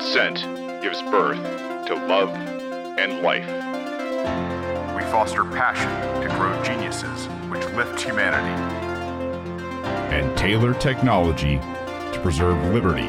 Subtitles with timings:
[0.00, 0.38] Consent
[0.80, 1.36] gives birth
[1.86, 3.46] to love and life.
[4.96, 5.90] We foster passion
[6.22, 8.48] to grow geniuses which lift humanity.
[10.10, 13.08] And tailor technology to preserve liberty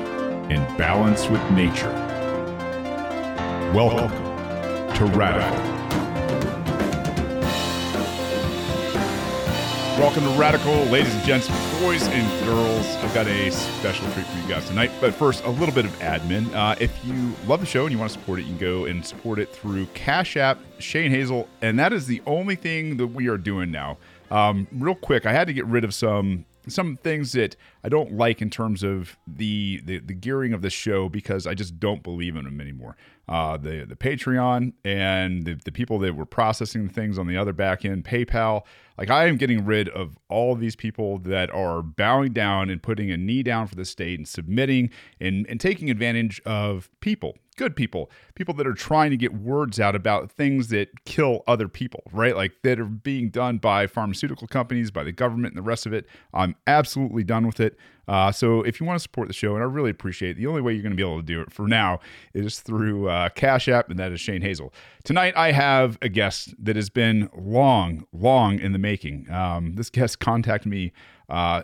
[0.53, 1.93] in balance with nature.
[3.73, 4.11] Welcome
[4.95, 5.80] to Radical.
[10.01, 11.47] Welcome to Radical, ladies and gents,
[11.79, 12.87] boys and girls.
[12.95, 14.89] I've got a special treat for you guys tonight.
[14.99, 16.51] But first, a little bit of admin.
[16.55, 18.85] Uh, if you love the show and you want to support it, you can go
[18.85, 23.05] and support it through Cash App, Shane Hazel, and that is the only thing that
[23.05, 23.99] we are doing now.
[24.31, 28.13] Um, real quick, I had to get rid of some some things that I don't
[28.13, 32.01] like in terms of the, the the gearing of the show because I just don't
[32.01, 32.97] believe in them anymore.
[33.31, 37.53] Uh, the the Patreon and the, the people that were processing things on the other
[37.53, 38.63] back end, PayPal.
[38.97, 42.83] Like I am getting rid of all of these people that are bowing down and
[42.83, 44.89] putting a knee down for the state and submitting
[45.21, 49.79] and, and taking advantage of people, good people, people that are trying to get words
[49.79, 52.35] out about things that kill other people, right?
[52.35, 55.93] Like that are being done by pharmaceutical companies, by the government, and the rest of
[55.93, 56.05] it.
[56.33, 57.77] I'm absolutely done with it.
[58.11, 60.47] Uh, so if you want to support the show, and I really appreciate it, the
[60.47, 62.01] only way you're going to be able to do it for now
[62.33, 64.73] is through uh, Cash App, and that is Shane Hazel.
[65.05, 69.31] Tonight, I have a guest that has been long, long in the making.
[69.31, 70.91] Um, this guest contacted me
[71.29, 71.63] uh,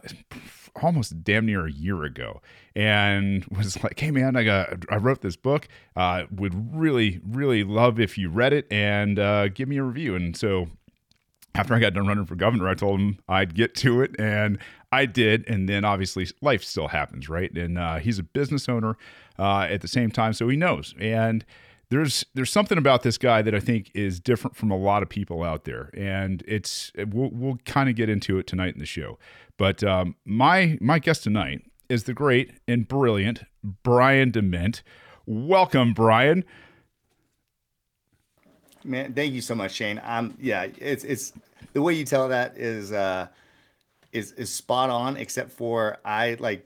[0.81, 2.41] almost damn near a year ago
[2.75, 7.63] and was like hey man i got i wrote this book uh, would really really
[7.63, 10.67] love if you read it and uh, give me a review and so
[11.57, 14.59] after I got done running for governor, I told him I'd get to it, and
[14.91, 15.47] I did.
[15.47, 17.51] And then obviously life still happens, right?
[17.51, 18.97] And uh, he's a business owner
[19.37, 20.93] uh, at the same time, so he knows.
[20.99, 21.45] And
[21.89, 25.09] there's there's something about this guy that I think is different from a lot of
[25.09, 28.85] people out there, and it's we'll we'll kind of get into it tonight in the
[28.85, 29.17] show.
[29.57, 33.43] But um, my my guest tonight is the great and brilliant
[33.83, 34.83] Brian Dement.
[35.25, 36.43] Welcome, Brian.
[38.83, 40.01] Man, thank you so much, Shane.
[40.03, 41.31] Um, yeah, it's it's
[41.71, 43.27] the way you tell that is uh
[44.17, 46.65] is is spot on, except for I like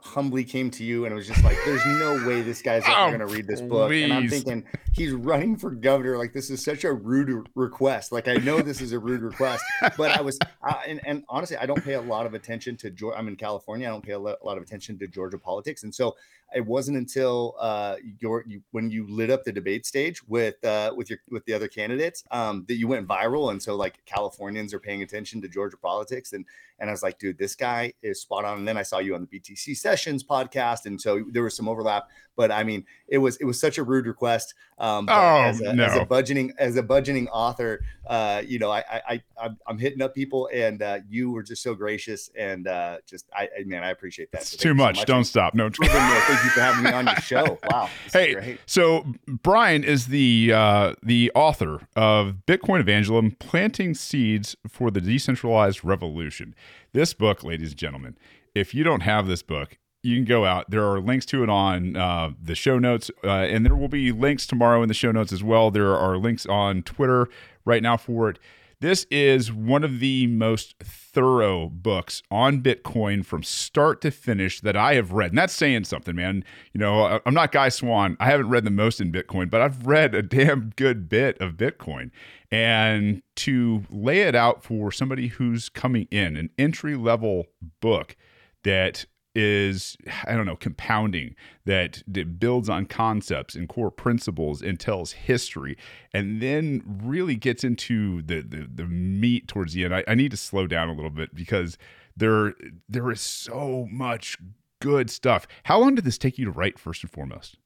[0.00, 2.94] humbly came to you and it was just like, "There's no way this guy's ever
[2.94, 6.18] Oh, going to read this book." And I'm thinking he's running for governor.
[6.18, 8.12] Like this is such a rude request.
[8.12, 9.64] Like I know this is a rude request,
[9.96, 12.90] but I was, I, and, and honestly, I don't pay a lot of attention to
[12.90, 13.18] Georgia.
[13.18, 13.88] I'm in California.
[13.88, 16.16] I don't pay a lot of attention to Georgia politics, and so
[16.54, 20.92] it wasn't until uh, your you, when you lit up the debate stage with uh,
[20.96, 24.72] with your with the other candidates um, that you went viral, and so like Californians
[24.72, 26.44] are paying attention to Georgia politics, and
[26.78, 28.58] and I was like, dude, this guy is spot on.
[28.58, 31.68] And then I saw you on the BTC Sessions podcast, and so there was some
[31.68, 32.08] overlap.
[32.36, 34.54] But I mean, it was it was such a rude request.
[34.76, 38.78] Um, Oh, as, a, as a budgeting as a budgeting author, uh, you know, I
[38.90, 42.66] I, I I'm- I'm hitting up people, and uh, you were just so gracious, and
[42.66, 44.40] uh, just I, I man, I appreciate that.
[44.40, 45.04] It's So too so much.
[45.04, 45.54] Don't stop.
[45.54, 45.64] No.
[45.64, 47.58] More, thank you for having me on your show.
[47.70, 47.88] Wow.
[48.12, 55.00] Hey, so Brian is the uh, the author of Bitcoin Evangelism: Planting Seeds for the
[55.00, 56.54] Decentralized Revolution.
[56.92, 58.16] This book, ladies and gentlemen,
[58.54, 60.70] if you don't have this book, you can go out.
[60.70, 64.12] There are links to it on uh, the show notes, uh, and there will be
[64.12, 65.70] links tomorrow in the show notes as well.
[65.70, 67.28] There are links on Twitter
[67.64, 68.38] right now for it.
[68.80, 74.76] This is one of the most thorough books on Bitcoin from start to finish that
[74.76, 75.30] I have read.
[75.30, 76.44] And that's saying something, man.
[76.74, 78.18] You know, I'm not Guy Swan.
[78.20, 81.52] I haven't read the most in Bitcoin, but I've read a damn good bit of
[81.52, 82.10] Bitcoin.
[82.50, 87.46] And to lay it out for somebody who's coming in, an entry level
[87.80, 88.16] book
[88.64, 89.96] that is
[90.26, 91.34] I don't know compounding
[91.64, 95.76] that, that builds on concepts and core principles and tells history
[96.12, 99.94] and then really gets into the the, the meat towards the end.
[99.94, 101.76] I, I need to slow down a little bit because
[102.16, 102.54] there
[102.88, 104.38] there is so much
[104.80, 105.46] good stuff.
[105.64, 107.56] How long did this take you to write first and foremost?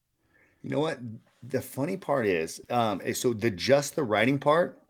[0.62, 0.98] You know what?
[1.42, 4.80] The funny part is, um, is so the just the writing part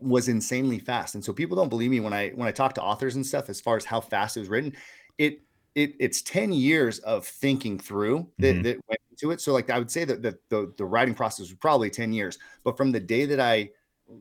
[0.00, 2.82] was insanely fast, and so people don't believe me when I when I talk to
[2.82, 4.74] authors and stuff as far as how fast it was written.
[5.18, 5.40] It
[5.74, 8.62] it it's ten years of thinking through that, Mhm.
[8.64, 9.40] that went into it.
[9.40, 12.38] So like I would say that the, the the writing process was probably ten years,
[12.64, 13.70] but from the day that I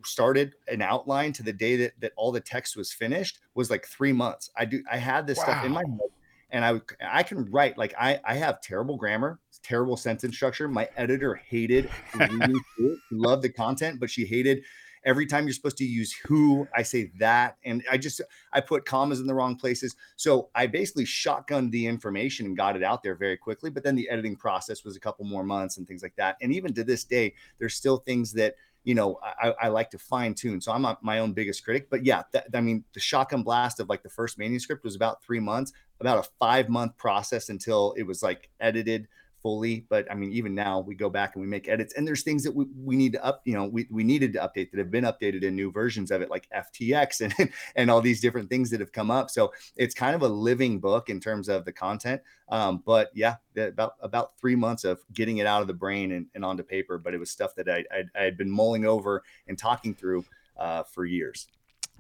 [0.06, 3.86] started an outline to the day that that all the text was finished was like
[3.88, 4.52] three months.
[4.56, 6.10] I do I had this stuff in my head
[6.52, 10.68] and I I can write like I I have terrible grammar, terrible sentence structure.
[10.68, 13.00] My editor hated reading it.
[13.12, 14.64] Loved the content, but she hated
[15.06, 18.22] every time you're supposed to use who I say that, and I just
[18.54, 19.96] I put commas in the wrong places.
[20.16, 23.70] So I basically shotgunned the information and got it out there very quickly.
[23.70, 26.38] But then the editing process was a couple more months and things like that.
[26.42, 30.00] And even to this day, there's still things that you know I, I like to
[30.00, 30.62] fine tune.
[30.62, 31.90] So I'm my own biggest critic.
[31.90, 35.24] But yeah, that, I mean the shotgun blast of like the first manuscript was about
[35.24, 39.08] three months, about a five month process until it was like edited
[39.42, 42.24] fully but i mean even now we go back and we make edits and there's
[42.24, 44.78] things that we, we need to up you know we, we needed to update that
[44.78, 48.50] have been updated in new versions of it like ftx and and all these different
[48.50, 49.30] things that have come up.
[49.30, 53.36] So it's kind of a living book in terms of the content um, but yeah
[53.58, 56.98] about about three months of getting it out of the brain and, and onto paper
[56.98, 57.84] but it was stuff that I,
[58.16, 60.26] I, had been mulling over and talking through
[60.58, 61.48] uh, for years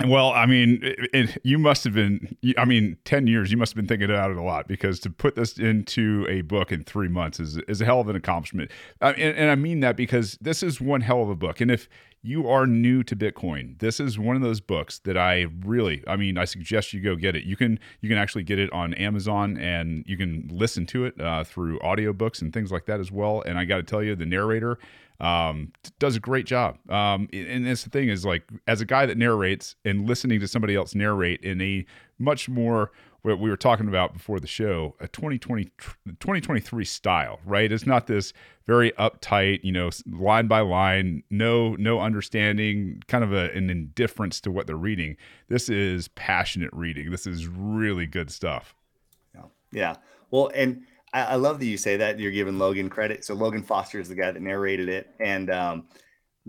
[0.06, 3.74] well, I mean, it, it, you must have been, I mean, 10 years, you must
[3.74, 6.84] have been thinking about it a lot because to put this into a book in
[6.86, 8.72] three months is, is a hell of an accomplishment.
[9.02, 11.60] and, and I mean that because this is one hell of a book.
[11.60, 11.90] And if
[12.22, 16.16] you are new to Bitcoin, this is one of those books that I really, I
[16.16, 17.44] mean, I suggest you go get it.
[17.44, 21.20] You can, you can actually get it on Amazon and you can listen to it
[21.20, 23.42] uh, through audiobooks and things like that as well.
[23.46, 24.80] And I got to tell you, the narrator,
[25.20, 26.78] um, does a great job.
[26.90, 30.48] Um, and that's the thing is like as a guy that narrates and listening to
[30.48, 31.86] somebody else narrate in a
[32.18, 35.66] much more what we were talking about before the show, a 2020
[36.06, 37.72] 2023 style, right?
[37.72, 38.32] It's not this
[38.66, 44.40] very uptight, you know, line by line, no no understanding, kind of a, an indifference
[44.42, 45.18] to what they're reading.
[45.50, 47.12] This is passionate reading.
[47.12, 48.74] This is really good stuff.
[49.36, 49.44] Yeah.
[49.72, 49.96] Yeah.
[50.32, 53.26] Well, and I, I, love that you say that you're giving Logan credit.
[53.26, 55.86] So Logan Foster is the guy that narrated it, and um,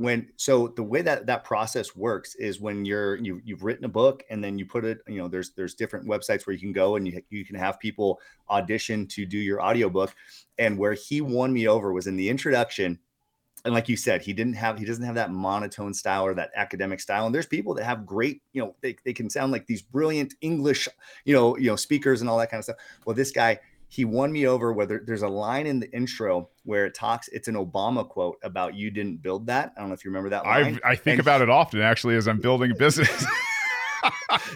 [0.00, 3.88] when so the way that that process works is when you're you you've written a
[3.88, 6.72] book and then you put it you know there's there's different websites where you can
[6.72, 8.18] go and you, you can have people
[8.48, 10.14] audition to do your audiobook.
[10.58, 12.98] And where he won me over was in the introduction.
[13.66, 16.50] And like you said he didn't have he doesn't have that monotone style or that
[16.56, 17.26] academic style.
[17.26, 20.32] And there's people that have great you know they, they can sound like these brilliant
[20.40, 20.88] english
[21.26, 22.76] you know you know speakers and all that kind of stuff.
[23.04, 23.58] Well this guy
[23.90, 27.48] he won me over whether there's a line in the intro where it talks it's
[27.48, 29.74] an obama quote about you didn't build that.
[29.76, 30.80] I don't know if you remember that line.
[30.82, 33.26] i, I think and about it often actually as i'm building a business.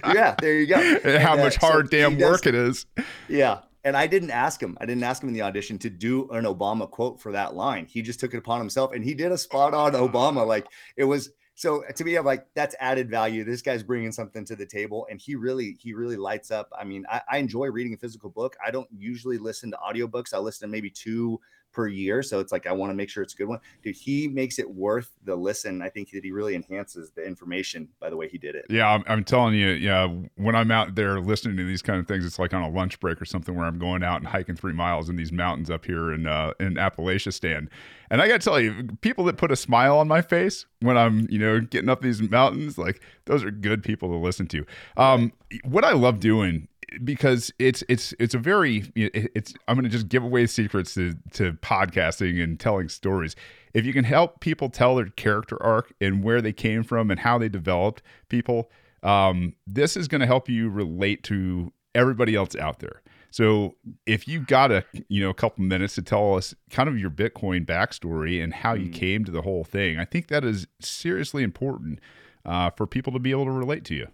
[0.07, 0.77] Yeah there you go.
[0.77, 2.87] And how and, uh, much hard so damn does, work it is.
[3.29, 4.79] Yeah and i didn't ask him.
[4.81, 7.85] I didn't ask him in the audition to do an obama quote for that line.
[7.87, 10.47] He just took it upon himself and he did a spot on obama.
[10.47, 10.67] Like
[10.97, 13.45] it was so uh, to me, I'm like, that's added value.
[13.45, 16.71] This guy's bringing something to the table, and he really, he really lights up.
[16.79, 18.57] I mean, I, I enjoy reading a physical book.
[18.65, 20.35] I don't usually listen to audiobooks.
[20.35, 21.41] I listen to maybe two
[21.75, 22.23] per year.
[22.23, 23.59] So it's like I want to make sure it's a good one.
[23.83, 25.83] Dude, he makes it worth the listen.
[25.83, 28.67] I think that he really enhances the information by the way he did it.
[28.71, 30.07] Yeah, I'm, I'm, telling you, yeah,
[30.37, 33.01] when I'm out there listening to these kind of things, it's like on a lunch
[33.01, 35.85] break or something where I'm going out and hiking three miles in these mountains up
[35.85, 37.69] here in uh, in Appalachia stand.
[38.11, 40.97] And I got to tell you, people that put a smile on my face when
[40.97, 44.65] I'm, you know, getting up these mountains, like those are good people to listen to.
[44.97, 45.33] Um,
[45.65, 46.69] what I love doing
[47.03, 51.15] because it's it's it's a very it's I'm going to just give away secrets to
[51.33, 53.35] to podcasting and telling stories.
[53.73, 57.21] If you can help people tell their character arc and where they came from and
[57.21, 58.71] how they developed people,
[59.03, 63.03] um, this is going to help you relate to everybody else out there.
[63.31, 63.75] So
[64.07, 67.11] if you got a you know a couple minutes to tell us kind of your
[67.11, 68.95] Bitcoin backstory and how you mm.
[68.95, 71.99] came to the whole thing, I think that is seriously important
[72.45, 74.09] uh, for people to be able to relate to you.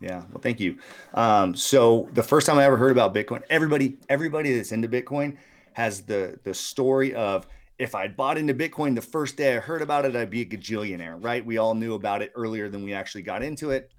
[0.00, 0.22] Yeah.
[0.30, 0.78] Well, thank you.
[1.14, 5.36] Um, so the first time I ever heard about Bitcoin, everybody, everybody that's into Bitcoin
[5.72, 7.46] has the the story of
[7.78, 10.46] if I'd bought into Bitcoin the first day I heard about it, I'd be a
[10.46, 11.44] gajillionaire, right?
[11.44, 13.92] We all knew about it earlier than we actually got into it.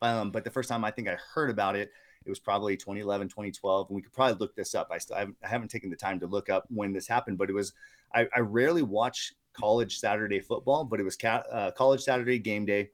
[0.00, 1.90] Um, but the first time I think I heard about it,
[2.24, 3.88] it was probably 2011, 2012.
[3.88, 4.88] And we could probably look this up.
[4.90, 7.38] I still I haven't, I haven't taken the time to look up when this happened,
[7.38, 7.72] but it was,
[8.14, 12.64] I, I rarely watch college Saturday football, but it was ca- uh, college Saturday game
[12.64, 12.90] day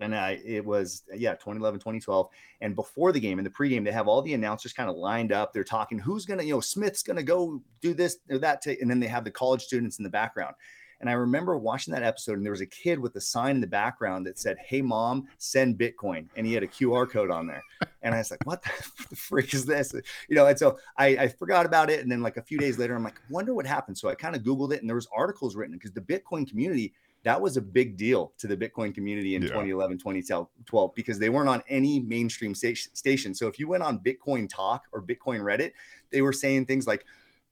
[0.00, 2.28] and I, it was yeah 2011 2012
[2.60, 5.32] and before the game in the pregame they have all the announcers kind of lined
[5.32, 5.52] up.
[5.52, 8.90] They're talking who's gonna you know smith's gonna go do this or that to, and
[8.90, 10.54] then they have the college students in the background.
[11.00, 13.60] And i remember watching that episode and there was a kid with a sign in
[13.60, 17.46] the background that said hey mom send bitcoin and he had a qr code on
[17.46, 17.62] there.
[18.02, 19.94] And i was like what the, freak is this?
[20.28, 22.78] You know and so I, I forgot about it and then like a few days
[22.78, 23.96] later i'm like wonder what happened.
[23.96, 26.92] So i kind of googled it and there was articles written because the bitcoin community
[27.26, 29.48] that was a big deal to the Bitcoin community in yeah.
[29.48, 33.34] 2011, 2012, because they weren't on any mainstream station.
[33.34, 35.72] So if you went on Bitcoin Talk or Bitcoin Reddit,
[36.12, 37.04] they were saying things like,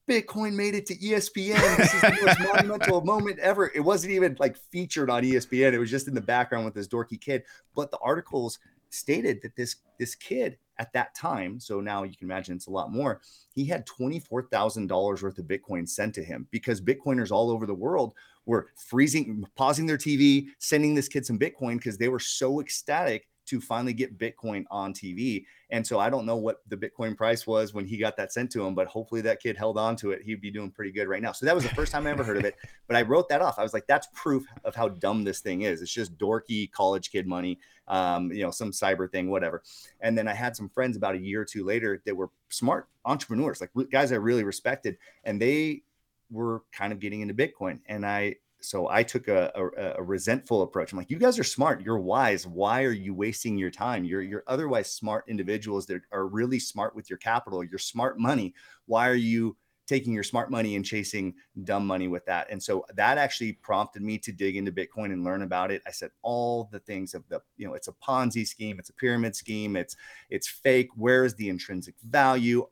[0.07, 1.77] Bitcoin made it to ESPN.
[1.77, 3.69] This is the most monumental moment ever.
[3.75, 5.73] It wasn't even like featured on ESPN.
[5.73, 7.43] It was just in the background with this dorky kid.
[7.75, 8.59] But the articles
[8.91, 12.71] stated that this this kid at that time, so now you can imagine it's a
[12.71, 13.21] lot more.
[13.53, 17.49] He had twenty four thousand dollars worth of Bitcoin sent to him because Bitcoiners all
[17.49, 18.13] over the world
[18.45, 23.27] were freezing, pausing their TV, sending this kid some Bitcoin because they were so ecstatic
[23.45, 25.45] to finally get Bitcoin on TV.
[25.69, 28.51] And so I don't know what the Bitcoin price was when he got that sent
[28.51, 30.21] to him, but hopefully that kid held on to it.
[30.23, 31.31] He'd be doing pretty good right now.
[31.31, 32.55] So that was the first time I ever heard of it.
[32.87, 33.57] But I wrote that off.
[33.57, 35.81] I was like, that's proof of how dumb this thing is.
[35.81, 39.63] It's just dorky college kid money, um, you know, some cyber thing, whatever.
[40.01, 42.87] And then I had some friends about a year or two later that were smart
[43.03, 45.81] entrepreneurs, like guys I really respected, and they
[46.29, 47.79] were kind of getting into Bitcoin.
[47.87, 48.35] And I,
[48.65, 50.91] so I took a, a, a, resentful approach.
[50.91, 51.81] I'm like, you guys are smart.
[51.81, 52.47] You're wise.
[52.47, 54.03] Why are you wasting your time?
[54.03, 57.63] You're, you're otherwise smart individuals that are really smart with your capital.
[57.63, 58.53] You're smart money.
[58.85, 59.55] Why are you
[59.87, 62.47] taking your smart money and chasing dumb money with that?
[62.49, 65.81] And so that actually prompted me to dig into Bitcoin and learn about it.
[65.85, 68.93] I said all the things of the, you know, it's a Ponzi scheme, it's a
[68.93, 69.95] pyramid scheme, it's
[70.29, 70.89] it's fake.
[70.95, 72.67] Where is the intrinsic value?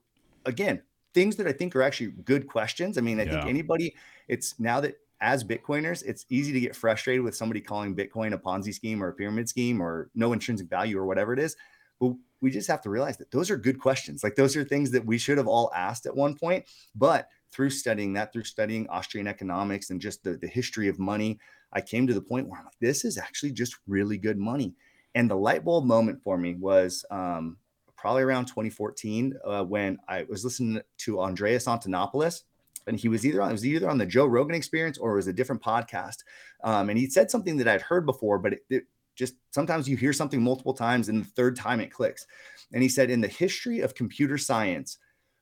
[0.46, 0.82] Again,
[1.14, 2.98] things that I think are actually good questions.
[2.98, 3.32] I mean, I yeah.
[3.32, 3.96] think anybody,
[4.28, 8.38] it's now that as Bitcoiners, it's easy to get frustrated with somebody calling Bitcoin a
[8.38, 11.56] Ponzi scheme or a pyramid scheme or no intrinsic value or whatever it is.
[12.02, 14.22] But we just have to realize that those are good questions.
[14.22, 16.66] Like those are things that we should have all asked at one point.
[16.94, 21.40] But through studying that, through studying Austrian economics and just the, the history of money,
[21.72, 24.74] I came to the point where I'm like, this is actually just really good money.
[25.16, 27.58] And the light bulb moment for me was um,
[27.96, 32.42] probably around 2014 uh, when I was listening to Andreas Antonopoulos.
[32.88, 35.18] And he was either on it was either on the Joe Rogan Experience or it
[35.18, 36.18] was a different podcast.
[36.64, 38.84] Um, and he said something that I'd heard before, but it, it
[39.16, 42.26] just sometimes you hear something multiple times and the third time it clicks.
[42.72, 44.98] And he said, in the history of computer science,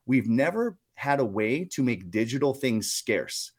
[0.06, 3.52] we've never had a way to make digital things scarce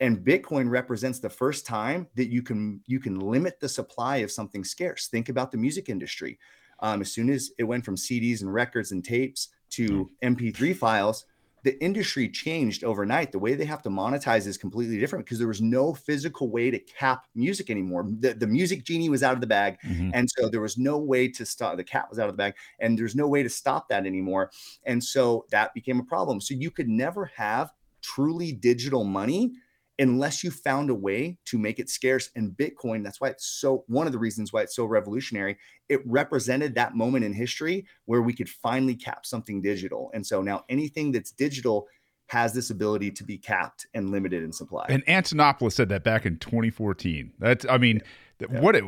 [0.00, 4.30] and bitcoin represents the first time that you can you can limit the supply of
[4.30, 6.38] something scarce think about the music industry
[6.80, 10.72] um, as soon as it went from CDs and records and tapes to MP3 hmm.
[10.72, 11.24] files,
[11.66, 13.32] the industry changed overnight.
[13.32, 16.70] The way they have to monetize is completely different because there was no physical way
[16.70, 18.06] to cap music anymore.
[18.20, 19.76] The, the music genie was out of the bag.
[19.84, 20.10] Mm-hmm.
[20.14, 22.54] And so there was no way to stop the cat was out of the bag.
[22.78, 24.52] And there's no way to stop that anymore.
[24.84, 26.40] And so that became a problem.
[26.40, 29.52] So you could never have truly digital money
[29.98, 32.30] unless you found a way to make it scarce.
[32.36, 35.56] And Bitcoin, that's why it's so one of the reasons why it's so revolutionary.
[35.88, 40.10] It represented that moment in history where we could finally cap something digital.
[40.12, 41.88] And so now anything that's digital
[42.28, 44.86] has this ability to be capped and limited in supply.
[44.88, 47.32] And Antonopoulos said that back in 2014.
[47.38, 48.02] That's, I mean,
[48.40, 48.60] yeah.
[48.60, 48.80] what a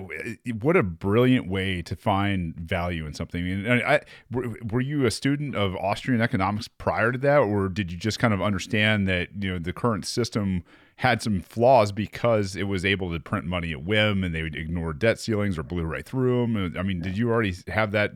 [0.61, 3.67] what a brilliant way to find value in something.
[3.67, 4.01] I I,
[4.31, 8.19] were, were you a student of Austrian economics prior to that, or did you just
[8.19, 10.65] kind of understand that you know the current system
[10.99, 14.57] had some flaws because it was able to print money at whim and they would
[14.57, 16.75] ignore debt ceilings or blew right through them.
[16.77, 18.15] I mean, did you already have that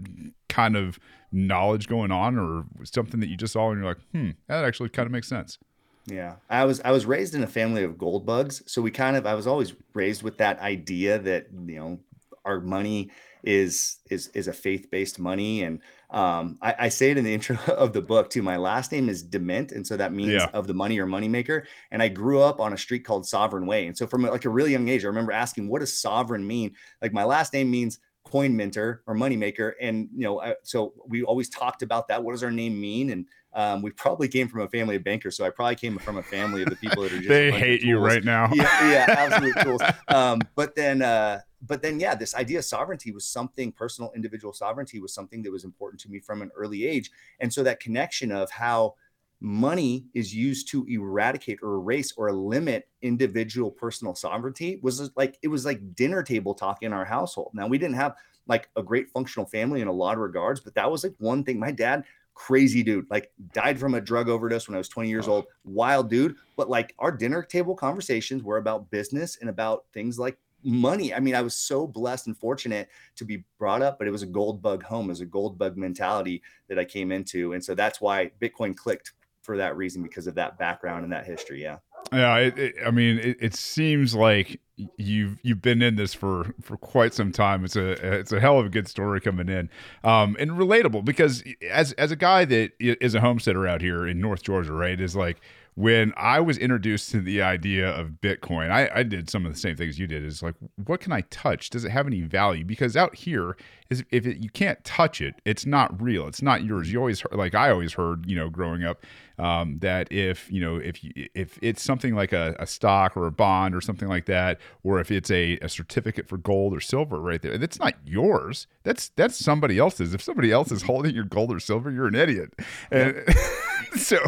[0.48, 0.98] kind of
[1.30, 4.88] knowledge going on or something that you just saw and you're like, hmm, that actually
[4.88, 5.58] kind of makes sense?
[6.06, 6.34] Yeah.
[6.50, 8.64] I was I was raised in a family of gold bugs.
[8.66, 12.00] So we kind of I was always raised with that idea that, you know,
[12.44, 13.12] our money
[13.44, 15.80] is is is a faith-based money and
[16.12, 18.42] um, I, I, say it in the intro of the book too.
[18.42, 20.50] My last name is Dement, and so that means yeah.
[20.52, 21.64] of the money or moneymaker.
[21.90, 24.50] And I grew up on a street called Sovereign Way, and so from like a
[24.50, 27.98] really young age, I remember asking, "What does sovereign mean?" Like my last name means
[28.24, 32.22] coin minter or moneymaker, and you know, I, so we always talked about that.
[32.22, 33.08] What does our name mean?
[33.08, 36.16] And um, we probably came from a family of bankers, so I probably came from
[36.16, 38.50] a family of the people that are just they hate you right now.
[38.52, 39.82] yeah, yeah, absolute tools.
[40.08, 44.52] Um, but then, uh, but then, yeah, this idea of sovereignty was something personal, individual
[44.52, 47.80] sovereignty was something that was important to me from an early age, and so that
[47.80, 48.94] connection of how
[49.42, 55.48] money is used to eradicate or erase or limit individual personal sovereignty was like it
[55.48, 57.50] was like dinner table talk in our household.
[57.52, 58.14] Now we didn't have
[58.46, 61.42] like a great functional family in a lot of regards, but that was like one
[61.42, 61.58] thing.
[61.58, 63.06] My dad crazy dude.
[63.10, 65.46] Like died from a drug overdose when I was 20 years old.
[65.64, 66.36] Wild dude.
[66.56, 71.12] But like our dinner table conversations were about business and about things like money.
[71.12, 74.22] I mean, I was so blessed and fortunate to be brought up, but it was
[74.22, 77.52] a gold bug home, it was a gold bug mentality that I came into.
[77.52, 79.12] And so that's why Bitcoin clicked
[79.42, 81.62] for that reason because of that background and that history.
[81.62, 81.78] Yeah.
[82.12, 84.60] Yeah, it, it, I mean, it, it, seems like
[84.96, 87.64] you've you've been in this for for quite some time.
[87.64, 89.70] It's a it's a hell of a good story coming in,
[90.02, 94.20] um, and relatable because as as a guy that is a homesteader out here in
[94.20, 95.40] North Georgia, right, is like
[95.74, 99.58] when I was introduced to the idea of Bitcoin, I, I, did some of the
[99.58, 100.22] same things you did.
[100.22, 101.70] Is like, what can I touch?
[101.70, 102.62] Does it have any value?
[102.62, 103.56] Because out here,
[103.88, 106.26] is if it, you can't touch it, it's not real.
[106.26, 106.92] It's not yours.
[106.92, 109.02] You always heard, like I always heard, you know, growing up,
[109.42, 113.26] um, that if you know if you, if it's something like a, a, stock or
[113.26, 116.78] a bond or something like that, or if it's a, a certificate for gold or
[116.78, 118.68] silver right there, that's not yours.
[118.84, 120.14] That's that's somebody else's.
[120.14, 122.54] If somebody else is holding your gold or silver, you're an idiot.
[122.92, 123.24] And
[123.96, 124.18] so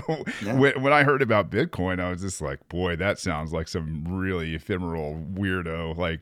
[0.43, 0.55] yeah.
[0.55, 4.05] when, when I heard about Bitcoin, I was just like, boy, that sounds like some
[4.09, 6.21] really ephemeral weirdo like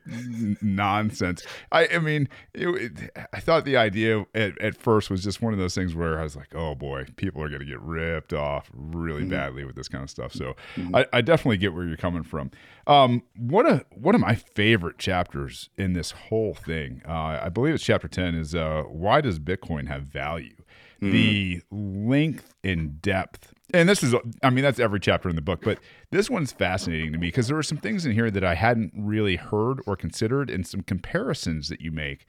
[0.61, 1.43] nonsense.
[1.71, 5.53] I I mean, it, it, I thought the idea at, at first was just one
[5.53, 8.33] of those things where I was like, oh boy, people are going to get ripped
[8.33, 9.31] off really mm-hmm.
[9.31, 10.33] badly with this kind of stuff.
[10.33, 10.95] So mm-hmm.
[10.95, 12.51] I, I, definitely get where you're coming from.
[12.85, 17.73] Um, what a one of my favorite chapters in this whole thing, uh, I believe
[17.73, 20.55] it's chapter ten, is uh, why does Bitcoin have value?
[21.03, 21.11] Mm-hmm.
[21.11, 23.53] The length and depth.
[23.73, 25.79] And this is i mean that's every chapter in the book but
[26.11, 28.93] this one's fascinating to me because there were some things in here that i hadn't
[28.95, 32.25] really heard or considered and some comparisons that you make.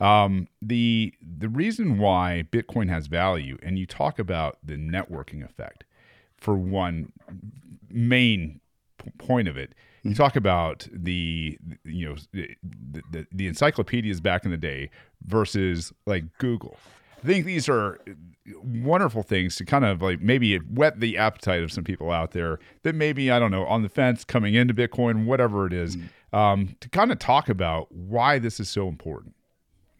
[0.00, 5.84] Um, the the reason why bitcoin has value and you talk about the networking effect
[6.36, 7.12] for one
[7.88, 8.60] main
[8.98, 9.74] p- point of it.
[10.02, 12.48] You talk about the you know the,
[13.10, 14.90] the, the encyclopedias back in the day
[15.24, 16.76] versus like google
[17.26, 17.98] I think these are
[18.62, 22.60] wonderful things to kind of like maybe whet the appetite of some people out there
[22.84, 25.98] that maybe I don't know on the fence coming into Bitcoin, whatever it is,
[26.32, 29.34] um, to kind of talk about why this is so important.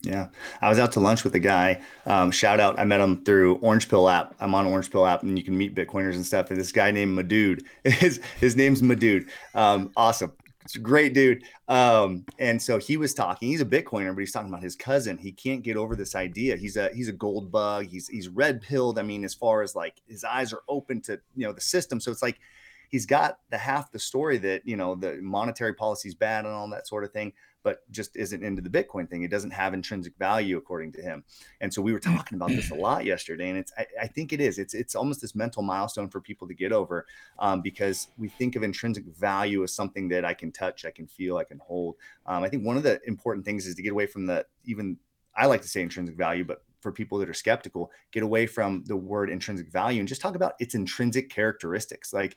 [0.03, 0.29] Yeah,
[0.63, 1.81] I was out to lunch with a guy.
[2.05, 2.79] Um, shout out!
[2.79, 4.37] I met him through Orange Pill app.
[4.39, 6.53] I'm on Orange Pill app, and you can meet Bitcoiners and stuff.
[6.53, 9.29] And this guy named Madude, his his name's Madude.
[9.53, 10.33] Um, awesome.
[10.67, 11.45] It's a great dude.
[11.69, 13.49] Um, and so he was talking.
[13.49, 15.17] He's a Bitcoiner, but he's talking about his cousin.
[15.17, 16.57] He can't get over this idea.
[16.57, 17.87] He's a he's a gold bug.
[17.87, 18.99] He's he's red pilled.
[18.99, 22.01] I mean, as far as like his eyes are open to you know the system.
[22.01, 22.41] So it's like
[22.89, 26.55] he's got the half the story that you know the monetary policy is bad and
[26.55, 27.33] all that sort of thing
[27.67, 29.25] but just isn't into the bitcoin thing.
[29.25, 31.25] It doesn't have intrinsic value according to him.
[31.61, 34.33] And so we were talking about this a lot yesterday and it's i, I think
[34.33, 34.61] it is.
[34.61, 37.07] It's it's almost this mental milestone for people to get over
[37.41, 41.09] um, because we think of intrinsic value as something that i can touch i can
[41.09, 41.97] feel i can hold.
[42.25, 44.97] Um, i think one of the important things is to get away from the even
[45.35, 48.85] i like to say intrinsic value but for people that are skeptical get away from
[48.87, 52.13] the word intrinsic value and just talk about its intrinsic characteristics.
[52.13, 52.37] Like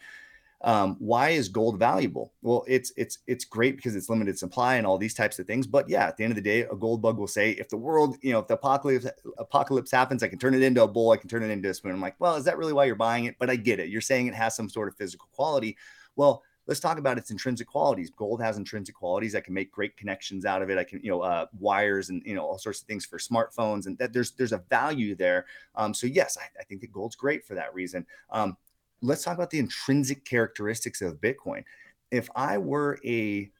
[0.61, 2.33] um, why is gold valuable?
[2.41, 5.65] Well, it's it's it's great because it's limited supply and all these types of things.
[5.65, 7.77] But yeah, at the end of the day, a gold bug will say, if the
[7.77, 11.11] world, you know, if the apocalypse apocalypse happens, I can turn it into a bull,
[11.11, 11.93] I can turn it into a spoon.
[11.93, 13.35] I'm like, well, is that really why you're buying it?
[13.39, 13.89] But I get it.
[13.89, 15.77] You're saying it has some sort of physical quality.
[16.17, 18.11] Well, let's talk about its intrinsic qualities.
[18.11, 19.35] Gold has intrinsic qualities.
[19.35, 20.77] I can make great connections out of it.
[20.77, 23.87] I can, you know, uh, wires and you know all sorts of things for smartphones,
[23.87, 25.45] and that there's there's a value there.
[25.75, 28.05] Um, so yes, I, I, think that gold's great for that reason.
[28.29, 28.57] Um,
[29.01, 31.63] let's talk about the intrinsic characteristics of Bitcoin.
[32.11, 33.51] If I were a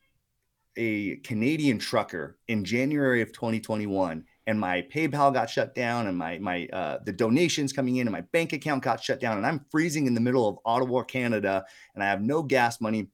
[0.77, 6.39] a Canadian trucker in January of 2021 and my PayPal got shut down and my
[6.39, 9.65] my uh, the donations coming in and my bank account got shut down and I'm
[9.69, 13.09] freezing in the middle of Ottawa, Canada, and I have no gas money,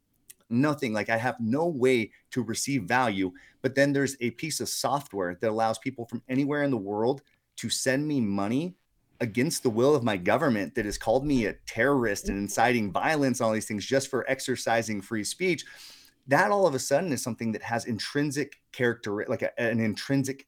[0.49, 0.93] nothing.
[0.93, 3.31] Like I have no way to receive value.
[3.61, 7.21] But then there's a piece of software that allows people from anywhere in the world
[7.57, 8.75] to send me money
[9.21, 12.45] against the will of my government that has called me a terrorist and mm-hmm.
[12.45, 15.65] inciting violence, and all these things just for exercising free speech,
[16.27, 20.47] that all of a sudden is something that has intrinsic character, like a, an intrinsic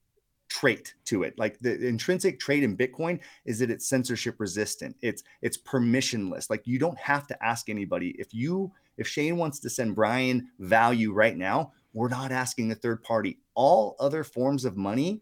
[0.49, 1.37] trait to it.
[1.37, 4.95] Like the, the intrinsic trait in Bitcoin is that it's censorship resistant.
[5.01, 6.49] It's it's permissionless.
[6.49, 8.15] Like you don't have to ask anybody.
[8.17, 12.75] If you if Shane wants to send Brian value right now, we're not asking a
[12.75, 13.37] third party.
[13.55, 15.21] All other forms of money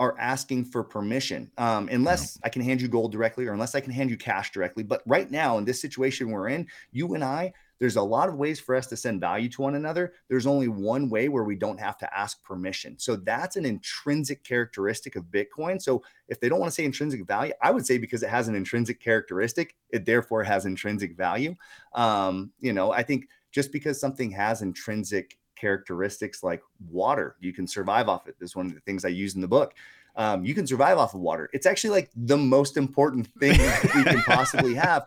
[0.00, 3.80] are asking for permission um, unless I can hand you gold directly or unless I
[3.80, 4.82] can hand you cash directly.
[4.82, 8.36] But right now, in this situation we're in, you and I, there's a lot of
[8.36, 10.14] ways for us to send value to one another.
[10.28, 12.98] There's only one way where we don't have to ask permission.
[12.98, 15.80] So that's an intrinsic characteristic of Bitcoin.
[15.80, 18.48] So if they don't want to say intrinsic value, I would say because it has
[18.48, 21.54] an intrinsic characteristic, it therefore has intrinsic value.
[21.94, 27.36] Um, you know, I think just because something has intrinsic characteristics like water.
[27.40, 28.36] You can survive off it.
[28.38, 29.74] This is one of the things I use in the book.
[30.16, 31.48] Um, you can survive off of water.
[31.52, 33.58] It's actually like the most important thing
[33.94, 35.06] we can possibly have.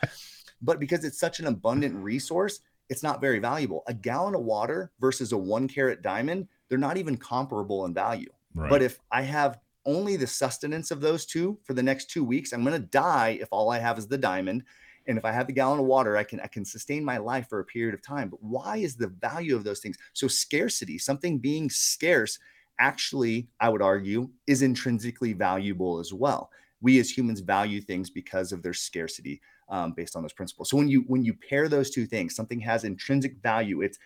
[0.61, 3.83] But because it's such an abundant resource, it's not very valuable.
[3.87, 8.29] A gallon of water versus a one carat diamond, they're not even comparable in value.
[8.53, 8.69] Right.
[8.69, 12.53] But if I have only the sustenance of those two for the next two weeks,
[12.53, 14.63] I'm going to die if all I have is the diamond
[15.07, 17.47] and if i have a gallon of water i can i can sustain my life
[17.49, 19.97] for a period of time but why is the value of those things?
[20.13, 22.39] So scarcity something being scarce
[22.79, 26.49] actually i would argue is intrinsically valuable as well.
[26.81, 30.69] We as humans value things because of their scarcity um, based on those principles.
[30.69, 33.97] So when you when you pair those two things something has intrinsic value it's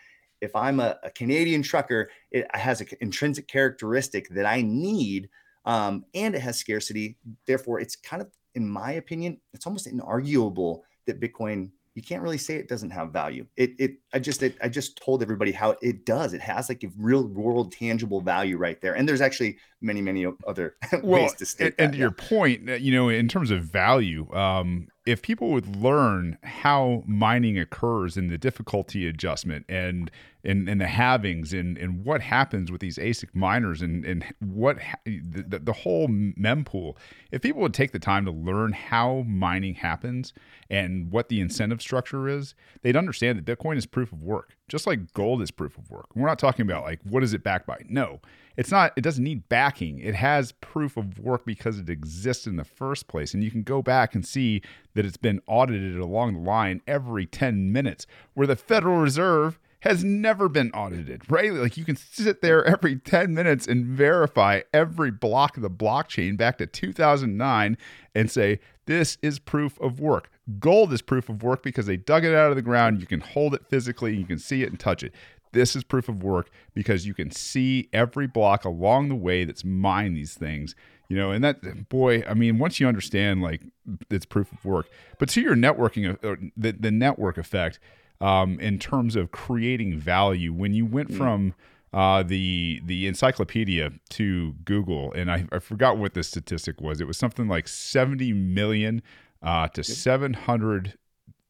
[0.42, 5.30] if i'm a, a canadian trucker it has an intrinsic characteristic that i need
[5.66, 10.82] um, and it has scarcity therefore it's kind of in my opinion, it's almost inarguable
[11.06, 13.48] that Bitcoin you can't really say it doesn't have value.
[13.56, 16.36] It it I just it, I just told everybody how it does.
[16.36, 18.96] It has like a real world tangible value right there.
[18.96, 22.70] And there's actually many many other well, ways to state and, and to your point,
[22.70, 28.16] uh, you know, in terms of value, um, if people would learn how mining occurs
[28.16, 30.12] and the difficulty adjustment and
[30.48, 34.82] and, and the halvings and, and what happens with these ASIC miners and, and what
[34.82, 36.96] ha- the, the whole mempool.
[37.32, 40.32] If people would take the time to learn how mining happens
[40.70, 44.88] and what the incentive structure is, they'd understand that Bitcoin is proof of work, just
[44.88, 46.08] like gold is proof of work.
[46.16, 47.82] We're not talking about like what is it backed by?
[47.90, 48.22] No,
[48.56, 48.94] it's not.
[48.96, 50.00] It doesn't need backing.
[50.00, 53.64] It has proof of work because it exists in the first place, and you can
[53.64, 54.62] go back and see
[54.96, 60.04] that it's been audited along the line every 10 minutes, where the Federal Reserve has
[60.04, 61.54] never been audited, right?
[61.54, 66.36] Like you can sit there every 10 minutes and verify every block of the blockchain
[66.36, 67.78] back to 2009
[68.16, 70.32] and say, this is proof of work.
[70.60, 73.02] Gold is proof of work because they dug it out of the ground.
[73.02, 75.14] You can hold it physically, you can see it and touch it.
[75.52, 79.64] This is proof of work because you can see every block along the way that's
[79.64, 80.76] mined these things.
[81.10, 83.62] You know, and that boy, I mean, once you understand like
[84.10, 87.80] it's proof of work, but to your networking, uh, the, the network effect,
[88.22, 90.54] um, in terms of creating value.
[90.54, 91.18] When you went mm.
[91.18, 91.54] from
[91.94, 97.00] uh, the the encyclopedia to Google, and I, I, forgot what the statistic was.
[97.00, 99.02] It was something like seventy million
[99.42, 100.98] uh, to seven hundred.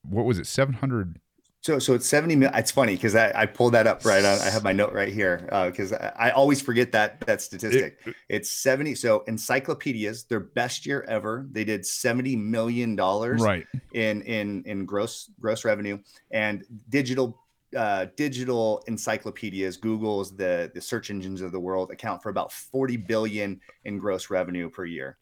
[0.03, 0.47] What was it?
[0.47, 1.19] Seven hundred
[1.67, 2.57] so, so it's 70 million.
[2.57, 4.39] It's funny because I, I pulled that up right on.
[4.39, 7.99] I have my note right here because uh, I, I, always forget that that statistic.
[8.05, 8.95] It, it's 70.
[8.95, 14.85] So encyclopedias, their best year ever, they did 70 million dollars right in in in
[14.85, 15.99] gross gross revenue
[16.31, 17.37] and digital
[17.75, 22.95] uh, digital encyclopedias, Google's the the search engines of the world account for about 40
[22.95, 25.17] billion in gross revenue per year.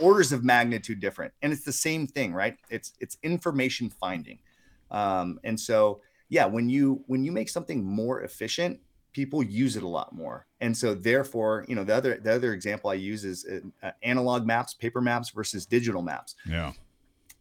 [0.00, 2.56] Orders of magnitude different, and it's the same thing, right?
[2.70, 4.38] It's it's information finding.
[4.90, 8.80] Um, and so, yeah, when you when you make something more efficient,
[9.12, 10.46] people use it a lot more.
[10.60, 13.46] And so, therefore, you know, the other the other example I use is
[13.82, 16.34] uh, analog maps, paper maps versus digital maps.
[16.46, 16.72] Yeah.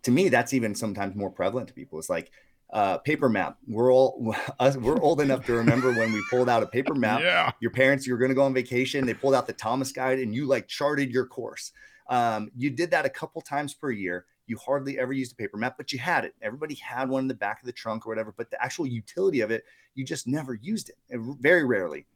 [0.03, 1.99] To me, that's even sometimes more prevalent to people.
[1.99, 2.31] It's like
[2.71, 3.57] uh, paper map.
[3.67, 7.21] We're all us, we're old enough to remember when we pulled out a paper map.
[7.21, 7.51] Yeah.
[7.59, 9.05] Your parents, you were going to go on vacation.
[9.05, 11.71] They pulled out the Thomas Guide, and you like charted your course.
[12.09, 14.25] Um, you did that a couple times per year.
[14.49, 16.33] You hardly ever used a paper map, but you had it.
[16.41, 19.41] Everybody had one in the back of the trunk or whatever, but the actual utility
[19.41, 22.07] of it, you just never used it, eh, very rarely.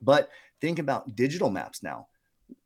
[0.00, 2.06] But think about digital maps now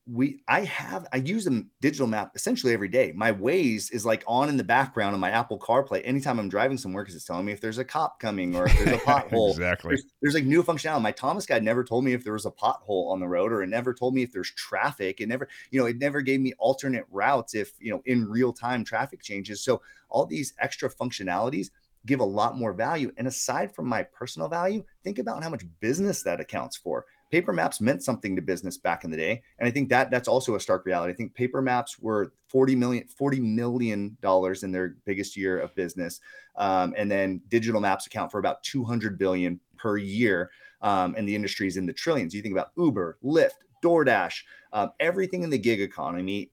[0.07, 3.13] we I have I use a digital map essentially every day.
[3.15, 6.77] My Waze is like on in the background on my Apple CarPlay anytime I'm driving
[6.77, 9.51] somewhere because it's telling me if there's a cop coming or if there's a pothole.
[9.51, 9.91] exactly.
[9.91, 11.01] There's, there's, like new functionality.
[11.01, 13.63] My Thomas guide never told me if there was a pothole on the road or
[13.63, 15.23] it never told me if there's traffic.
[15.23, 18.53] It never, you know, it never gave me alternate routes if, you know, in real
[18.53, 19.65] time traffic changes.
[19.65, 21.71] So all these extra functionalities
[22.05, 23.11] give a lot more value.
[23.17, 27.53] And aside from my personal value, think about how much business that accounts for paper
[27.53, 29.43] maps meant something to business back in the day.
[29.59, 31.13] And i think that that's also a stark reality.
[31.13, 35.75] I think paper maps were 40 million 40 million dollars in their biggest year of
[35.75, 36.21] business.
[36.55, 40.53] Um, and then digital maps account for about 200 billion per year.
[40.81, 42.35] Um, and the industry is in the trillions.
[42.35, 44.43] You think about uber lyft doordash
[44.73, 46.53] um, everything in the gig economy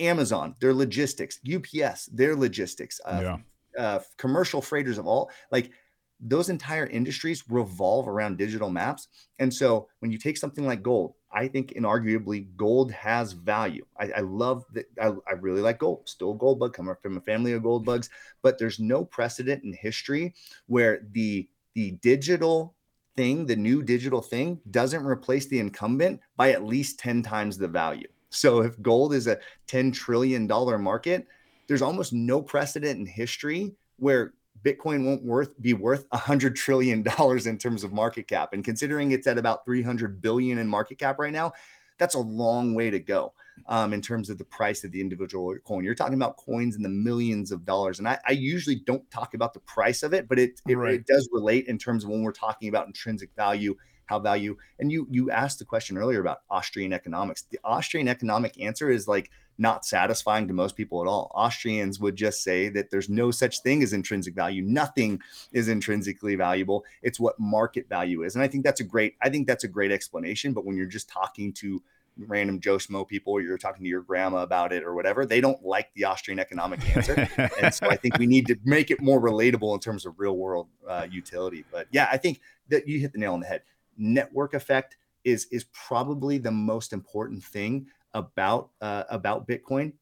[0.00, 3.38] amazon their logistics ups their logistics uh, yeah.
[3.82, 5.70] uh, commercial freighters of all like
[6.20, 9.08] those entire industries revolve around digital maps.
[9.38, 13.84] And so when you take something like gold, I think inarguably gold has value.
[13.98, 14.86] I, I love that.
[15.00, 17.84] I, I, really like gold, still a gold bug, coming from a family of gold
[17.84, 18.08] bugs,
[18.42, 20.34] but there's no precedent in history
[20.66, 22.74] where the the digital
[23.16, 27.68] thing, the new digital thing, doesn't replace the incumbent by at least 10 times the
[27.68, 28.08] value.
[28.30, 31.26] So if gold is a $10 trillion market,
[31.66, 34.32] there's almost no precedent in history where
[34.64, 38.52] Bitcoin won't worth be worth a hundred trillion dollars in terms of market cap.
[38.52, 41.52] And considering it's at about 300 billion in market cap right now,
[41.98, 43.32] that's a long way to go
[43.68, 45.84] um, in terms of the price of the individual coin.
[45.84, 47.98] You're talking about coins in the millions of dollars.
[47.98, 50.94] And I, I usually don't talk about the price of it, but it, it, right.
[50.94, 53.74] it does relate in terms of when we're talking about intrinsic value
[54.06, 58.58] how value and you you asked the question earlier about austrian economics the austrian economic
[58.60, 61.30] answer is like not satisfying to most people at all.
[61.34, 64.62] Austrians would just say that there's no such thing as intrinsic value.
[64.62, 65.20] Nothing
[65.52, 66.84] is intrinsically valuable.
[67.02, 68.34] It's what market value is.
[68.34, 70.86] And i think that's a great i think that's a great explanation but when you're
[70.86, 71.82] just talking to
[72.18, 75.40] random Joe Smo people, or you're talking to your grandma about it or whatever, they
[75.40, 77.28] don't like the Austrian economic answer.
[77.60, 80.36] and so I think we need to make it more relatable in terms of real
[80.36, 81.64] world uh, utility.
[81.70, 83.62] But yeah, I think that you hit the nail on the head.
[83.98, 89.92] Network effect is is probably the most important thing about uh, about Bitcoin.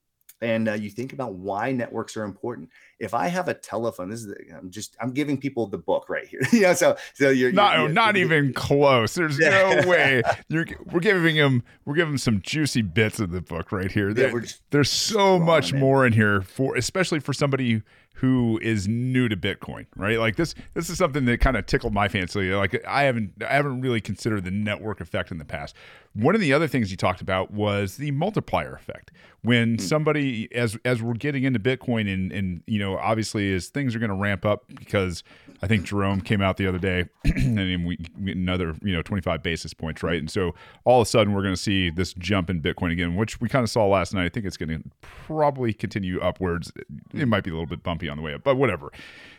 [0.41, 2.69] And uh, you think about why networks are important.
[2.99, 6.27] If I have a telephone, this is I'm just I'm giving people the book right
[6.27, 6.41] here.
[6.53, 9.15] you know, so so you're not you're, not you're, even close.
[9.15, 13.41] There's no way you're we're giving him we're giving him some juicy bits of the
[13.41, 14.13] book right here.
[14.13, 17.83] There, yeah, there's so much more in here for especially for somebody
[18.15, 20.19] who is new to Bitcoin, right?
[20.19, 22.53] Like this this is something that kind of tickled my fancy.
[22.53, 25.75] Like I haven't I haven't really considered the network effect in the past.
[26.13, 29.11] One of the other things you talked about was the multiplier effect.
[29.43, 29.81] When hmm.
[29.81, 33.99] somebody as as we're getting into Bitcoin and and you know obviously as things are
[33.99, 35.25] going to ramp up because
[35.65, 39.73] I think Jerome came out the other day and we another you know 25 basis
[39.73, 40.19] points right?
[40.19, 43.17] And so all of a sudden we're going to see this jump in Bitcoin again
[43.17, 44.27] which we kind of saw last night.
[44.27, 46.71] I think it's going to probably continue upwards.
[47.15, 48.93] It might be a little bit bumpy on the way up but whatever.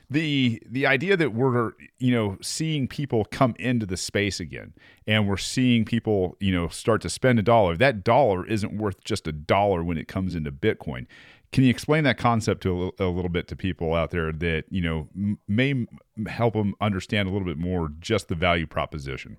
[0.10, 4.74] The the idea that we're you know seeing people come into the space again
[5.06, 9.04] and we're seeing people you know start to spend a dollar that dollar isn't worth
[9.04, 11.06] just a dollar when it comes into bitcoin
[11.52, 14.32] can you explain that concept to a little, a little bit to people out there
[14.32, 15.86] that you know m- may
[16.28, 19.38] help them understand a little bit more just the value proposition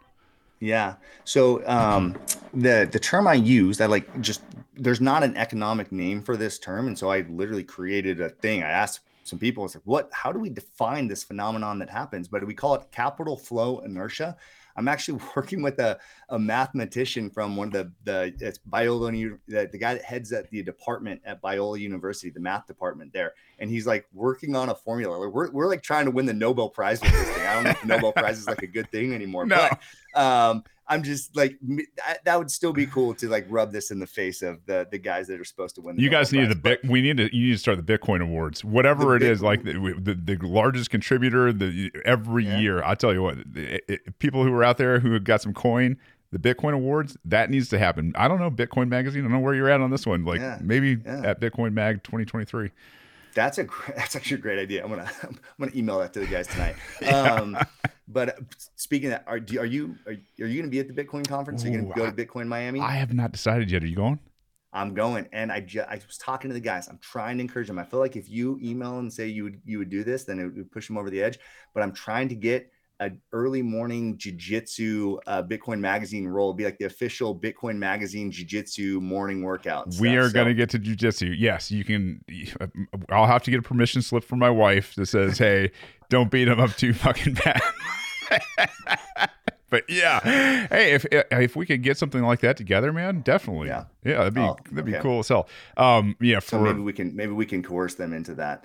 [0.61, 0.95] yeah.
[1.25, 2.17] So um,
[2.55, 4.43] the the term I used, I like just
[4.75, 8.63] there's not an economic name for this term, and so I literally created a thing.
[8.63, 10.09] I asked some people, it's like, what?
[10.13, 12.29] How do we define this phenomenon that happens?
[12.29, 14.37] But we call it capital flow inertia.
[14.77, 19.69] I'm actually working with a, a mathematician from one of the the it's Biola the,
[19.71, 23.71] the guy that heads at the department at Biola University, the math department there, and
[23.71, 25.29] he's like working on a formula.
[25.29, 27.47] We're, we're like trying to win the Nobel Prize with this thing.
[27.47, 29.69] I don't know if the Nobel Prize is like a good thing anymore, No.
[30.15, 31.59] but um, I'm just like
[31.97, 34.87] that, that would still be cool to like rub this in the face of the
[34.91, 35.97] the guys that are supposed to win.
[35.97, 36.79] The you guys need the Prize.
[36.83, 39.41] bit we need to you need to start the bitcoin awards whatever The it is
[39.41, 42.59] Bit- like the, the, the largest contributor the every Yeah.
[42.59, 45.43] year i tell you what it, it- people who are out there who have got
[45.43, 45.97] some coin
[46.31, 49.39] the bitcoin awards that needs to happen i don't know bitcoin magazine i don't know
[49.41, 50.59] where you're at on this one like Yeah.
[50.63, 51.23] maybe Yeah.
[51.25, 52.71] at bitcoin mag 2023
[53.37, 54.83] That's a that's actually a great idea.
[54.83, 56.75] I'm gonna I'm gonna email that to the guys tonight.
[57.07, 57.57] Um,
[58.09, 58.33] but uh,
[58.75, 61.29] speaking of that, are, do, are you are, are you gonna be at the Bitcoin
[61.29, 61.65] conference?
[61.65, 62.81] Are you Ooh, gonna go I- to Bitcoin Miami?
[62.81, 64.19] i have not decided yet are you going
[64.73, 66.87] I'm going, and I just I was talking to the guys.
[66.89, 67.79] I'm trying to encourage them.
[67.79, 70.39] I feel like if you email and say you would you would do this, then
[70.39, 71.39] it would push them over the edge.
[71.73, 72.71] But I'm trying to get
[73.01, 78.31] an early morning jiu-jitsu uh, Bitcoin magazine role It'd be like the official Bitcoin magazine
[78.31, 79.87] jiu-jitsu morning workout.
[79.87, 80.17] we stuff.
[80.17, 81.35] are So- going to get to jujitsu.
[81.37, 82.25] Yes, you can.
[83.11, 85.73] I'll have to get a permission slip from my wife that says, "Hey,
[86.09, 87.61] don't beat him up too fucking bad."
[89.71, 90.21] but yeah,
[90.69, 93.69] hey, if if we could get something like that together, man, definitely.
[93.69, 93.85] Yeah.
[94.05, 95.49] yeah, that'd be Oh, that'd be cool as hell.
[95.77, 98.65] Um, yeah, so for maybe we can maybe we can coerce them into that.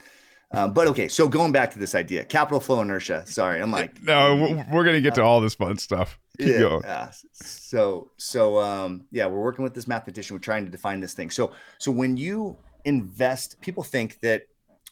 [0.53, 3.23] Um, but okay, so going back to this idea, capital flow inertia.
[3.25, 6.19] Sorry, I'm like no, we're- we're gonna get to all this fun stuff.
[6.37, 6.81] Keep yeah, going.
[6.83, 7.11] yeah.
[7.33, 10.35] So so um yeah, we're working with this mathematician.
[10.35, 11.29] We're trying to define this thing.
[11.29, 14.43] So so when you invest, people think that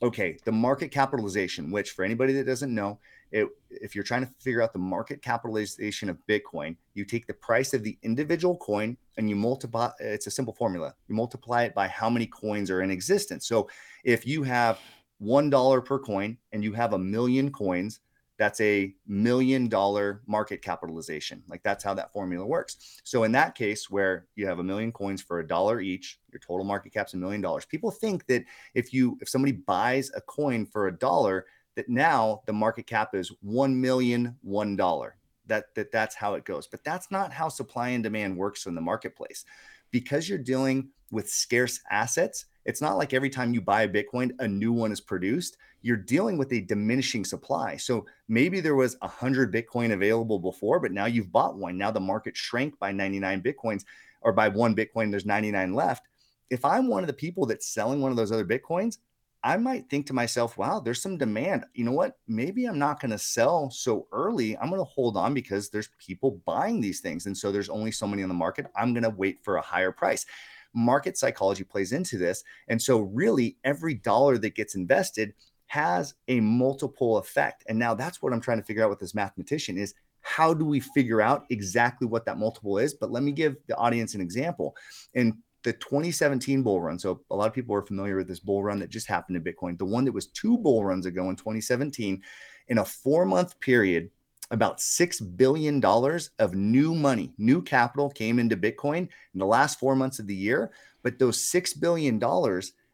[0.02, 3.00] okay, the market capitalization, which for anybody that doesn't know,
[3.32, 7.34] it, if you're trying to figure out the market capitalization of Bitcoin, you take the
[7.34, 9.92] price of the individual coin and you multiply.
[10.00, 10.96] It's a simple formula.
[11.08, 13.46] You multiply it by how many coins are in existence.
[13.46, 13.70] So
[14.04, 14.80] if you have
[15.20, 18.00] one dollar per coin and you have a million coins,
[18.40, 21.44] that's a million dollar market capitalization.
[21.50, 23.02] Like that's how that formula works.
[23.04, 26.40] So in that case, where you have a million coins for a dollar each, your
[26.40, 27.66] total market cap's a million dollars.
[27.66, 32.42] People think that if you if somebody buys a coin for a dollar, that now
[32.46, 35.18] the market cap is one million one dollar.
[35.48, 36.66] That that that's how it goes.
[36.66, 39.44] But that's not how supply and demand works in the marketplace.
[39.92, 44.32] Because you're dealing with scarce assets, it's not like every time you buy a Bitcoin,
[44.40, 45.58] a new one is produced.
[45.82, 47.78] You're dealing with a diminishing supply.
[47.78, 51.78] So maybe there was 100 Bitcoin available before, but now you've bought one.
[51.78, 53.86] Now the market shrank by 99 Bitcoins
[54.22, 56.08] or by one Bitcoin, there's 99 left.
[56.50, 58.98] If I'm one of the people that's selling one of those other Bitcoins,
[59.42, 61.64] I might think to myself, wow, there's some demand.
[61.74, 62.18] You know what?
[62.28, 64.58] Maybe I'm not going to sell so early.
[64.58, 67.26] I'm going to hold on because there's people buying these things.
[67.26, 68.66] And so there's only so many on the market.
[68.76, 70.26] I'm going to wait for a higher price.
[70.74, 72.44] Market psychology plays into this.
[72.68, 75.34] And so, really, every dollar that gets invested
[75.68, 77.64] has a multiple effect.
[77.68, 80.66] And now that's what I'm trying to figure out with this mathematician is how do
[80.66, 82.94] we figure out exactly what that multiple is?
[82.94, 84.76] But let me give the audience an example.
[85.14, 88.64] In the 2017 bull run, so a lot of people are familiar with this bull
[88.64, 89.78] run that just happened in Bitcoin.
[89.78, 92.22] The one that was two bull runs ago in 2017,
[92.70, 94.10] in a four month period,
[94.52, 99.96] about $6 billion of new money, new capital came into Bitcoin in the last four
[99.96, 100.72] months of the year.
[101.04, 102.22] But those $6 billion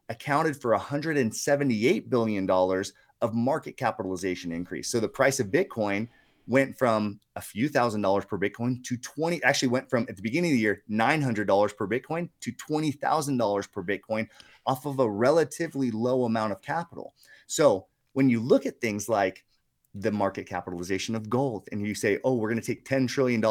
[0.09, 2.49] accounted for $178 billion
[3.21, 4.89] of market capitalization increase.
[4.89, 6.07] So the price of Bitcoin
[6.47, 10.21] went from a few thousand dollars per Bitcoin to 20, actually went from at the
[10.21, 14.27] beginning of the year, $900 per Bitcoin to $20,000 per Bitcoin
[14.65, 17.13] off of a relatively low amount of capital.
[17.47, 19.43] So when you look at things like
[19.95, 23.43] the market capitalization of gold and you say, oh, we're going to take $10 trillion,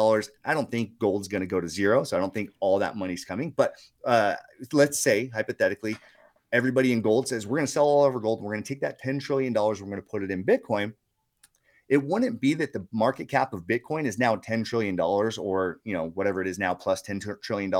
[0.45, 2.03] I don't think gold's going to go to zero.
[2.03, 3.51] So I don't think all that money's coming.
[3.51, 3.73] But
[4.05, 4.35] uh,
[4.71, 5.97] let's say, hypothetically,
[6.51, 8.41] everybody in gold says we're going to sell all of our gold.
[8.41, 10.93] We're going to take that $10 trillion, we're going to put it in Bitcoin.
[11.89, 15.93] It wouldn't be that the market cap of Bitcoin is now $10 trillion or, you
[15.93, 17.71] know, whatever it is now plus $10 trillion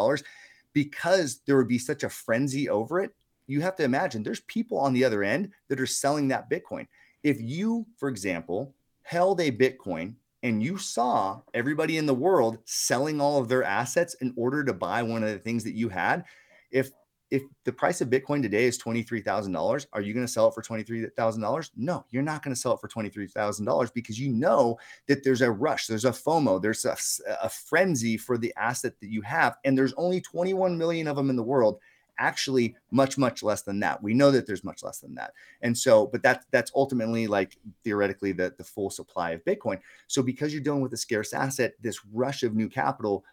[0.74, 3.12] because there would be such a frenzy over it.
[3.48, 6.88] You have to imagine there's people on the other end that are selling that Bitcoin.
[7.26, 13.20] If you, for example, held a Bitcoin and you saw everybody in the world selling
[13.20, 16.24] all of their assets in order to buy one of the things that you had,
[16.70, 16.92] if
[17.32, 20.62] if the price of Bitcoin today is $23,000, are you going to sell it for
[20.62, 21.72] $23,000?
[21.76, 25.50] No, you're not going to sell it for $23,000 because you know that there's a
[25.50, 26.96] rush, there's a FOMO, there's a,
[27.42, 29.58] a frenzy for the asset that you have.
[29.66, 31.80] And there's only 21 million of them in the world
[32.20, 34.02] actually much much less than that.
[34.02, 35.34] We know that there's much less than that.
[35.62, 39.80] And so but that's that's ultimately like theoretically the, the full supply of bitcoin.
[40.08, 43.24] So because you're dealing with a scarce asset this rush of new capital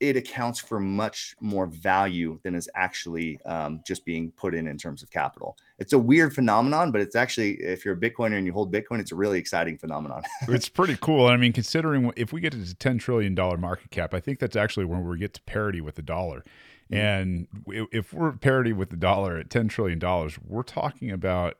[0.00, 4.78] it accounts for much more value than is actually um, just being put in in
[4.78, 5.58] terms of capital.
[5.78, 8.98] It's a weird phenomenon, but it's actually, if you're a Bitcoiner and you hold Bitcoin,
[8.98, 10.22] it's a really exciting phenomenon.
[10.48, 11.26] it's pretty cool.
[11.26, 14.56] I mean, considering if we get to the $10 trillion market cap, I think that's
[14.56, 16.44] actually when we get to parity with the dollar.
[16.90, 16.94] Mm-hmm.
[16.94, 17.48] And
[17.92, 20.00] if we're parity with the dollar at $10 trillion,
[20.46, 21.56] we're talking about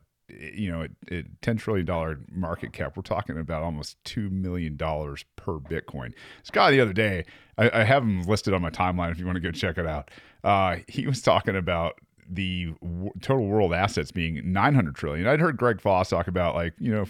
[0.55, 5.25] you know, at, ten trillion dollar market cap, we're talking about almost two million dollars
[5.37, 6.13] per Bitcoin.
[6.41, 7.25] This guy the other day,
[7.59, 9.87] I, I, have him listed on my timeline if you want to go check it
[9.87, 10.11] out.
[10.43, 11.95] Uh, he was talking about
[12.29, 15.27] the w- total world assets being 900 trillion.
[15.27, 17.07] I'd heard Greg Foss talk about like, you know,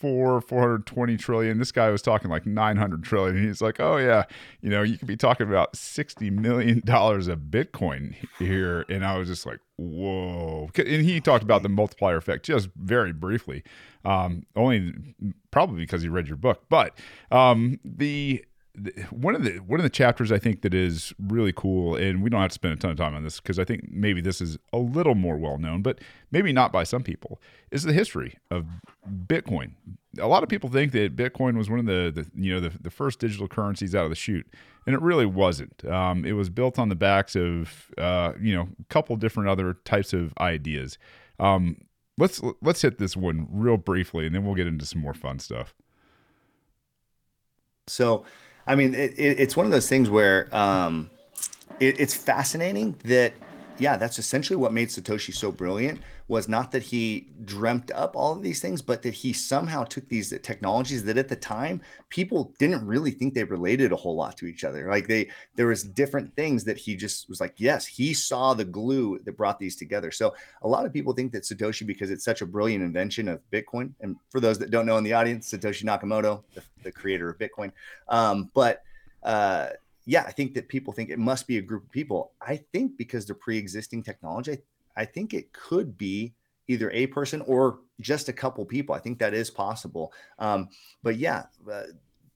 [0.00, 1.58] four, 420 trillion.
[1.58, 3.36] This guy was talking like 900 trillion.
[3.36, 4.24] He's like, oh, yeah,
[4.62, 8.86] you know, you could be talking about $60 million of Bitcoin here.
[8.88, 10.70] And I was just like, whoa.
[10.76, 13.62] And he talked about the multiplier effect just very briefly,
[14.04, 15.14] um, only
[15.50, 16.64] probably because he read your book.
[16.70, 16.98] But
[17.30, 18.44] um, the
[19.10, 22.30] one of the one of the chapters I think that is really cool, and we
[22.30, 24.40] don't have to spend a ton of time on this because I think maybe this
[24.40, 28.38] is a little more well known, but maybe not by some people, is the history
[28.50, 28.66] of
[29.26, 29.72] Bitcoin.
[30.18, 32.72] A lot of people think that Bitcoin was one of the, the you know the,
[32.80, 34.46] the first digital currencies out of the chute,
[34.86, 35.84] and it really wasn't.
[35.84, 39.74] Um, it was built on the backs of uh, you know a couple different other
[39.84, 40.96] types of ideas.
[41.40, 41.76] Um,
[42.18, 45.40] let's let's hit this one real briefly, and then we'll get into some more fun
[45.40, 45.74] stuff.
[47.88, 48.24] So
[48.66, 51.10] I mean, it, it, it's one of those things where um,
[51.78, 53.32] it, it's fascinating that,
[53.80, 58.32] yeah, that's essentially what made Satoshi so brilliant was not that he dreamt up all
[58.32, 62.54] of these things, but that he somehow took these technologies that at the time people
[62.58, 64.88] didn't really think they related a whole lot to each other.
[64.88, 68.64] Like they, there was different things that he just was like, yes, he saw the
[68.64, 70.10] glue that brought these together.
[70.10, 73.40] So a lot of people think that Satoshi, because it's such a brilliant invention of
[73.50, 77.28] Bitcoin, and for those that don't know in the audience, Satoshi Nakamoto, the, the creator
[77.28, 77.72] of Bitcoin,
[78.08, 78.82] um, but
[79.22, 79.70] uh,
[80.06, 82.32] yeah, I think that people think it must be a group of people.
[82.40, 84.58] I think because they're pre-existing technology,
[84.96, 86.34] I think it could be
[86.68, 88.94] either a person or just a couple people.
[88.94, 90.12] I think that is possible.
[90.38, 90.68] Um,
[91.02, 91.82] but yeah, uh,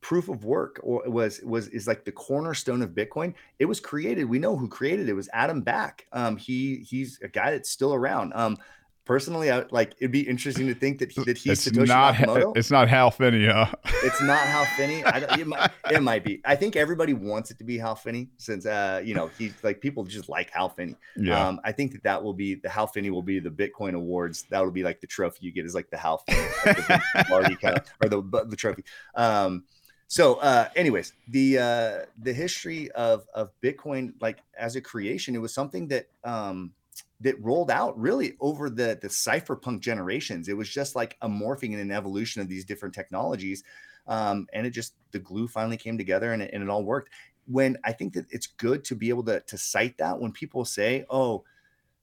[0.00, 3.32] proof of work or was was is like the cornerstone of Bitcoin.
[3.58, 4.24] It was created.
[4.24, 5.12] We know who created it.
[5.12, 6.06] it was Adam Back.
[6.12, 8.32] Um, he he's a guy that's still around.
[8.34, 8.58] Um,
[9.04, 12.14] personally, I like it'd be interesting to think that he, that he's it's Satoshi not,
[12.14, 12.56] Nakamoto.
[12.56, 13.66] It's not Hal Finney, huh?
[14.02, 15.04] it's not Hal Finney.
[15.04, 16.40] I don't, it, might, it might be.
[16.44, 19.80] I think everybody wants it to be Hal Finney since uh you know he's like
[19.80, 20.96] people just like Hal Finney.
[21.16, 21.46] Yeah.
[21.46, 24.44] Um, I think that that will be the Hal Finney will be the Bitcoin Awards.
[24.50, 27.56] That will be like the trophy you get is like the Hal Finney, like the
[27.56, 28.84] kind of or the the trophy.
[29.14, 29.64] Um,
[30.06, 35.38] so uh anyways the uh the history of of bitcoin like as a creation it
[35.38, 36.72] was something that um
[37.20, 40.48] that rolled out really over the the cypherpunk generations.
[40.48, 43.62] It was just like a morphing and an evolution of these different technologies,
[44.06, 47.10] um, and it just the glue finally came together and it, and it all worked.
[47.46, 50.64] When I think that it's good to be able to to cite that when people
[50.64, 51.44] say, "Oh,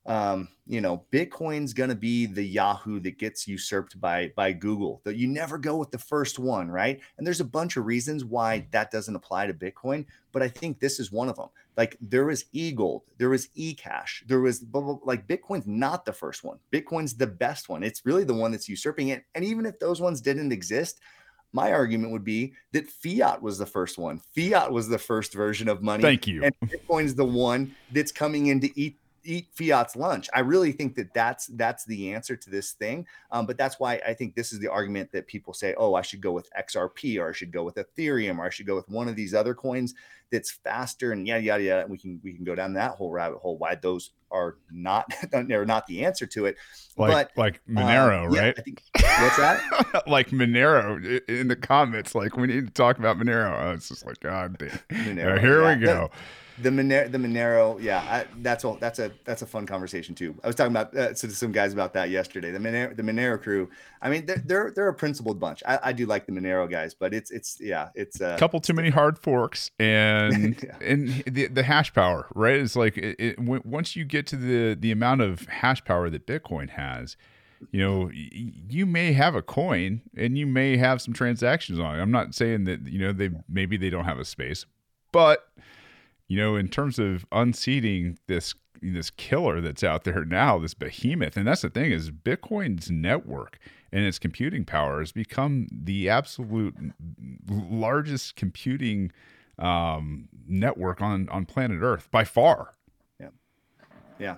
[0.06, 5.02] um, you know, Bitcoin's going to be the Yahoo that gets usurped by by Google.
[5.04, 7.00] That you never go with the first one, right?
[7.18, 10.80] And there's a bunch of reasons why that doesn't apply to Bitcoin, but I think
[10.80, 11.50] this is one of them.
[11.78, 16.14] Like there was eGold, there was eCash, there was blah, blah, like Bitcoin's not the
[16.14, 16.58] first one.
[16.72, 17.84] Bitcoin's the best one.
[17.84, 19.24] It's really the one that's usurping it.
[19.36, 21.00] And even if those ones didn't exist,
[21.54, 24.22] my argument would be that fiat was the first one.
[24.36, 26.02] Fiat was the first version of money.
[26.02, 26.44] Thank you.
[26.44, 30.30] And Bitcoin's the one that's coming in to eat eat fiat's lunch.
[30.34, 33.06] I really think that that's that's the answer to this thing.
[33.32, 36.02] Um, but that's why I think this is the argument that people say, oh, I
[36.02, 38.90] should go with XRP or I should go with Ethereum or I should go with
[38.90, 39.94] one of these other coins
[40.32, 41.86] that's faster and yada yada yada.
[41.88, 43.58] We can we can go down that whole rabbit hole.
[43.58, 46.58] Why those are not they're not the answer to it.
[46.98, 48.56] Like but like Monero, um, yeah, right?
[48.58, 50.04] I think, what's that?
[50.08, 52.16] like Monero in the comments.
[52.16, 53.58] Like we need to talk about Monero.
[53.62, 54.70] Oh, it's just like God damn.
[55.06, 55.76] Monero, here yeah.
[55.76, 56.12] we go.
[56.62, 60.36] The Monero, the Monero, yeah, I, that's a that's a that's a fun conversation too.
[60.44, 62.52] I was talking about uh, to some guys about that yesterday.
[62.52, 63.70] The Monero, the Monero crew.
[64.02, 65.64] I mean, they're they're, they're a principled bunch.
[65.66, 68.74] I, I do like the Monero guys, but it's it's yeah, it's uh, couple too
[68.74, 70.21] many hard forks and
[70.64, 70.78] Yeah.
[70.82, 72.56] and the the hash power right?
[72.60, 76.10] It's like it, it, w- once you get to the the amount of hash power
[76.10, 77.18] that bitcoin has
[77.72, 78.30] you know y-
[78.70, 82.02] you may have a coin and you may have some transactions on it.
[82.02, 84.66] I'm not saying that you know they maybe they don't have a space
[85.12, 85.50] but
[86.28, 91.38] you know in terms of unseating this this killer that's out there now this behemoth
[91.38, 93.60] and that's the thing is bitcoin's network
[93.92, 96.74] and its computing power has become the absolute
[97.48, 99.12] largest computing
[99.60, 102.74] um, network on on planet Earth by far.
[103.20, 103.30] Yeah,
[104.20, 104.36] yeah.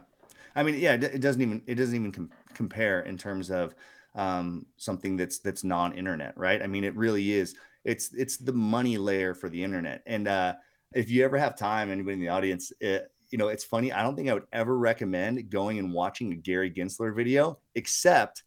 [0.56, 3.74] I mean, yeah, it, doesn't even it doesn't even com- compare in terms of
[4.16, 6.62] um, something that's that's non-internet, right?
[6.62, 7.56] I mean, it really is.
[7.84, 10.04] It's it's the money layer for the internet.
[10.06, 10.54] And uh,
[10.94, 13.92] if you ever have time, anybody in the audience, it, you know, it's funny.
[13.92, 18.44] I don't think I would ever recommend going and watching a Gary Gensler video, except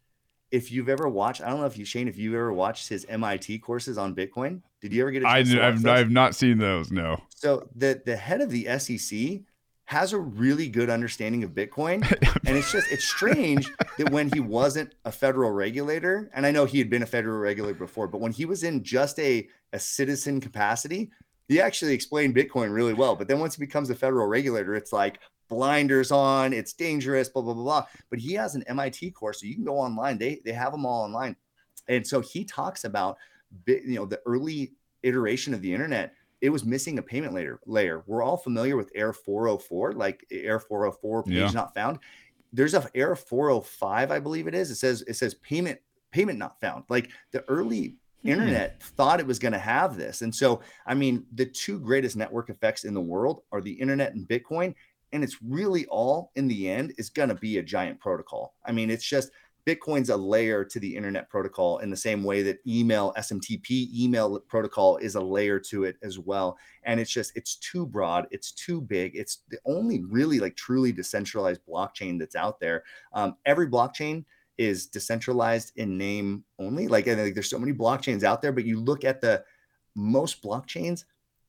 [0.49, 1.41] if you've ever watched.
[1.41, 4.61] I don't know if you Shane, if you've ever watched his MIT courses on Bitcoin.
[4.81, 5.85] Did you ever get a I, chance to watch I've?
[5.85, 6.91] I've not seen those.
[6.91, 9.41] No, So the the head of the SEC
[9.85, 12.03] has a really good understanding of Bitcoin,
[12.45, 16.65] and it's just it's strange that when he wasn't a federal regulator, and I know
[16.65, 19.79] he had been a federal regulator before, but when he was in just a a
[19.79, 21.09] citizen capacity,
[21.47, 23.15] he actually explained Bitcoin really well.
[23.15, 25.19] But then once he becomes a federal regulator, it's like
[25.49, 27.85] blinders on, it's dangerous, blah blah blah blah.
[28.09, 30.17] But he has an MIT course, so you can go online.
[30.17, 31.35] They they have them all online,
[31.87, 33.17] and so he talks about
[33.65, 34.73] you know the early
[35.03, 38.03] iteration of the internet it was missing a payment layer layer.
[38.05, 41.49] We're all familiar with air 404 like air 404 page Yeah.
[41.51, 41.97] not found.
[42.53, 44.69] There's a air 405 i believe it is.
[44.71, 45.79] It says it says payment
[46.11, 46.83] payment not found.
[46.89, 48.29] Like the early Hmm.
[48.29, 50.21] internet thought it was going to have this.
[50.21, 54.13] And so i mean the two greatest network effects in the world are the internet
[54.13, 54.73] and bitcoin
[55.13, 58.53] and it's really all in the end is going to be a giant protocol.
[58.65, 59.31] I mean it's just
[59.67, 64.39] Bitcoin's a layer to the internet protocol in the same way that email SMTP email
[64.39, 66.57] protocol is a layer to it as well.
[66.83, 69.11] And it's just it's too broad, it's too big.
[69.15, 72.83] It's the only really like truly decentralized blockchain that's out there.
[73.11, 74.23] Um, every blockchain
[74.57, 76.87] is decentralized in name only.
[76.87, 79.43] Like, there's so many blockchains out there, but you look at the
[79.95, 81.03] most blockchains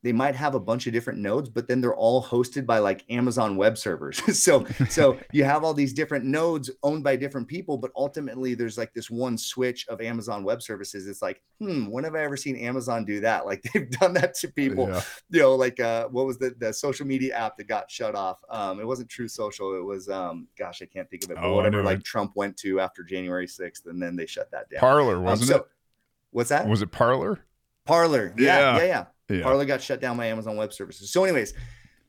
[0.04, 3.04] they might have a bunch of different nodes but then they're all hosted by like
[3.10, 4.20] amazon web servers.
[4.38, 8.78] So so you have all these different nodes owned by different people but ultimately there's
[8.78, 11.08] like this one switch of amazon web services.
[11.08, 13.44] It's like hmm when have i ever seen amazon do that?
[13.46, 14.88] Like they've done that to people.
[14.88, 15.02] Yeah.
[15.30, 18.38] you know like uh what was the the social media app that got shut off?
[18.50, 19.74] Um it wasn't true social.
[19.74, 22.56] It was um gosh i can't think of it but Oh, whatever like trump went
[22.58, 24.78] to after january 6th and then they shut that down.
[24.80, 25.66] Parler Um, wasn't so-
[26.30, 26.68] what's that?
[26.68, 27.40] Was it Parler?
[27.84, 28.76] parler yeah Yeah.
[28.78, 29.42] yeah yeah Yeah.
[29.42, 31.10] Parler got shut down by Amazon Web Services.
[31.10, 31.54] So, anyways,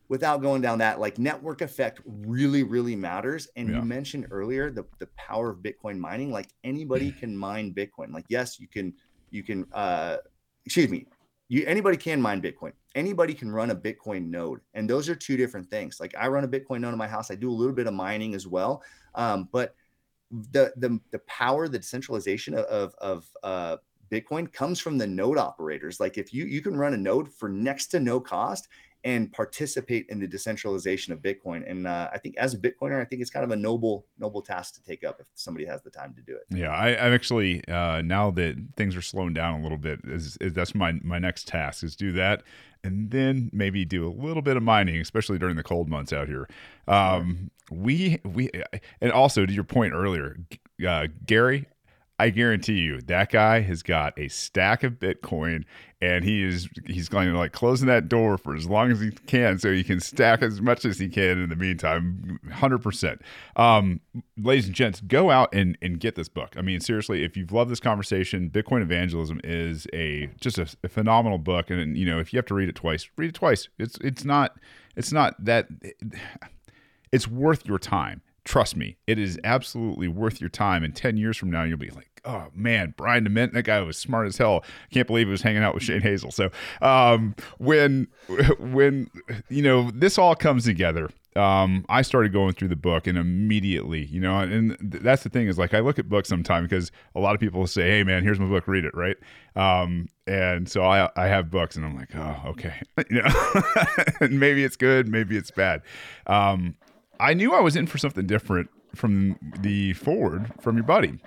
[0.08, 3.48] without going down that, like network effect really, really matters.
[3.56, 3.76] And Yeah.
[3.78, 6.32] you mentioned earlier the, the power of Bitcoin mining.
[6.32, 7.20] Like anybody Mm.
[7.20, 8.12] can mine Bitcoin.
[8.14, 8.94] Like, yes, you can,
[9.32, 10.18] you can, uh,
[10.66, 11.06] excuse me,
[11.50, 12.72] you anybody can mine Bitcoin.
[12.96, 14.62] Anybody can run a Bitcoin node.
[14.74, 16.00] And those are two different things.
[16.00, 17.30] Like I run a Bitcoin node in my house.
[17.32, 18.84] I do a little bit of mining as well.
[19.16, 19.76] Um, but
[20.32, 23.78] the the the power, the decentralization of of, of uh
[24.12, 26.00] Bitcoin comes from the node operators.
[26.00, 28.68] Like if you you can run a node for next to no cost
[29.06, 31.70] and participate in the decentralization of Bitcoin.
[31.70, 34.42] And uh, I think as a Bitcoiner, I think it's kind of a noble noble
[34.42, 36.44] task to take up if somebody has the time to do it.
[36.50, 40.38] Yeah, I, I'm actually uh, now that things are slowing down a little bit, is,
[40.42, 42.44] is that's my my next task is do that,
[42.84, 46.28] and then maybe do a little bit of mining, especially during the cold months out
[46.28, 46.50] here.
[46.88, 48.50] Um, we we
[49.00, 50.38] and also to your point earlier,
[50.86, 51.68] uh, Gary.
[52.20, 55.64] I guarantee you that guy has got a stack of Bitcoin
[56.02, 59.12] and he is he's going to like closing that door for as long as he
[59.12, 63.22] can so he can stack as much as he can in the meantime 100%
[63.56, 64.02] um,
[64.38, 66.56] ladies and gents go out and, and get this book.
[66.58, 70.90] I mean seriously if you've loved this conversation bitcoin evangelism is a just a, a
[70.90, 73.70] phenomenal book and you know if you have to read it twice read it twice.
[73.80, 74.58] It's it's not
[74.98, 75.68] it's not that
[77.14, 80.84] it's worth your time trust me it is absolutely worth your time.
[80.84, 83.98] And 10 years from now you'll be like oh man brian dement that guy was
[83.98, 84.64] smart as hell.
[84.64, 86.32] I can't believe he was hanging out with shane hazel.
[86.32, 86.50] So
[86.82, 88.08] um, when
[88.60, 89.10] when
[89.50, 94.06] you know this all comes together um, I started going through the book and immediately,
[94.06, 96.92] you know, and th- that's the thing is like I look at books sometimes because
[97.16, 99.16] a lot of people say, "Hey, man, here's my book, read it," right?
[99.56, 103.30] Um, and so I I have books and I'm like, oh, okay, you know,
[104.30, 105.82] maybe it's good, maybe it's bad.
[106.26, 106.76] Um,
[107.20, 111.20] I knew I was in for something different from the foreword from your buddy.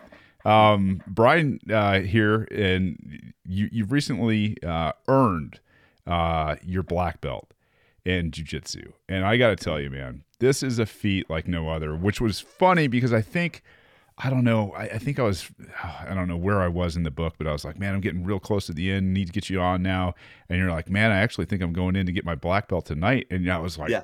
[0.45, 5.61] Um, Brian uh, here, and you, you've recently uh, earned
[6.07, 7.53] uh, your black belt
[8.05, 8.93] in jujitsu.
[9.09, 12.21] And I got to tell you, man, this is a feat like no other, which
[12.21, 13.63] was funny because I think.
[14.19, 14.73] I don't know.
[14.73, 15.51] I, I, think I was,
[15.83, 18.03] I don't know where I was in the book, but I was like, man, I'm
[18.03, 19.15] getting real close to the end.
[19.15, 20.15] Need to get you on now.
[20.51, 22.85] And you're like, man, I actually think I'm going in to get my black belt
[22.85, 23.27] tonight.
[23.31, 24.03] And I was like, yeah,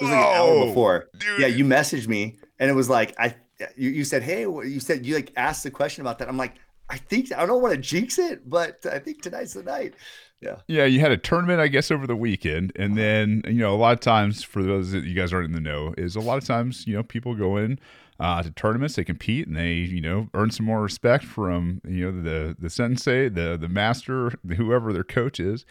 [0.00, 1.08] it was like an hour before.
[1.18, 1.40] Dude.
[1.40, 3.34] Yeah, you messaged me, and it was like, I,
[3.76, 6.28] you, you said, hey, you said you like asked the question about that.
[6.28, 6.54] I'm like,
[6.88, 9.94] I think I don't want to jinx it, but I think tonight's the night.
[10.40, 10.56] Yeah.
[10.68, 13.76] Yeah, you had a tournament, I guess, over the weekend, and then you know a
[13.76, 16.38] lot of times for those that you guys aren't in the know is a lot
[16.38, 17.78] of times you know people go in
[18.20, 22.10] uh, to tournaments, they compete, and they you know earn some more respect from you
[22.10, 25.66] know the the sensei, the the master, whoever their coach is,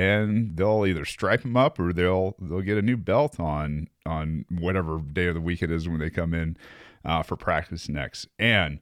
[0.00, 4.46] and they'll either stripe them up or they'll they'll get a new belt on on
[4.48, 6.56] whatever day of the week it is when they come in
[7.04, 8.26] uh, for practice next.
[8.38, 8.80] And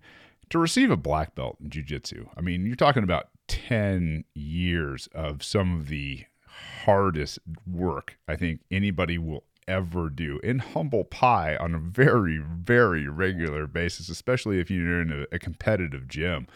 [0.50, 5.42] to receive a black belt in jiu-jitsu, I mean, you're talking about 10 years of
[5.42, 6.24] some of the
[6.84, 13.08] hardest work I think anybody will ever do in humble pie on a very, very
[13.08, 16.46] regular basis, especially if you're in a, a competitive gym.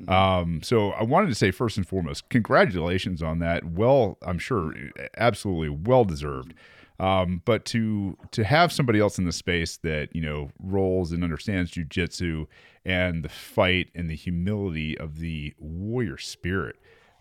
[0.00, 0.10] Mm-hmm.
[0.10, 3.64] Um, so I wanted to say first and foremost, congratulations on that.
[3.64, 4.74] Well, I'm sure
[5.16, 6.54] absolutely well deserved.
[6.98, 11.22] Um, but to to have somebody else in the space that you know rolls and
[11.22, 12.46] understands jujitsu
[12.86, 16.76] and the fight and the humility of the warrior spirit,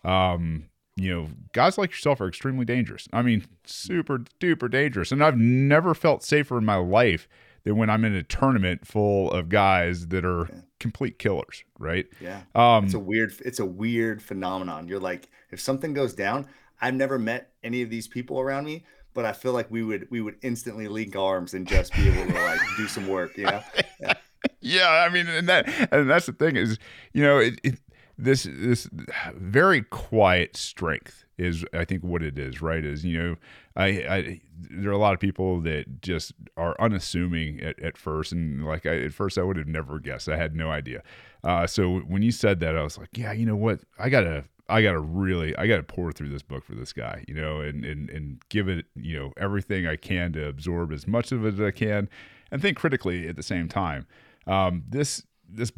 [0.06, 3.08] um, you know, guys like yourself are extremely dangerous.
[3.12, 5.12] I mean, super duper dangerous.
[5.12, 7.28] And I've never felt safer in my life
[7.66, 10.62] than when I'm in a tournament full of guys that are yeah.
[10.80, 12.06] complete killers, right?
[12.22, 12.44] Yeah.
[12.54, 14.88] Um, it's a weird it's a weird phenomenon.
[14.88, 16.48] You're like if something goes down,
[16.80, 20.08] I've never met any of these people around me, but I feel like we would
[20.12, 23.46] we would instantly link arms and just be able to like do some work, you
[23.46, 23.62] know?
[24.00, 24.14] Yeah.
[24.62, 26.78] yeah, I mean, and that and that's the thing is,
[27.14, 27.80] you know, it, it
[28.18, 28.88] this this
[29.34, 32.84] very quiet strength is I think what it is, right?
[32.84, 33.36] Is you know,
[33.76, 38.32] I, I there are a lot of people that just are unassuming at, at first,
[38.32, 40.30] and like I, at first I would have never guessed.
[40.30, 41.04] I had no idea.
[41.44, 43.82] Uh, so when you said that, I was like, yeah, you know what?
[44.00, 47.36] I gotta I gotta really I gotta pour through this book for this guy, you
[47.36, 51.32] know, and and and give it you know everything I can to absorb as much
[51.32, 52.10] of it as I can,
[52.52, 54.08] and think critically at the same time.
[54.48, 55.72] Um, this this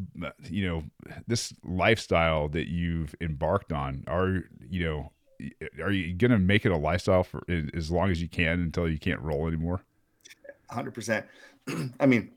[0.43, 0.83] you know
[1.27, 5.11] this lifestyle that you've embarked on are you know
[5.81, 8.89] are you going to make it a lifestyle for as long as you can until
[8.89, 9.81] you can't roll anymore?
[10.71, 11.23] 100%
[11.99, 12.29] i mean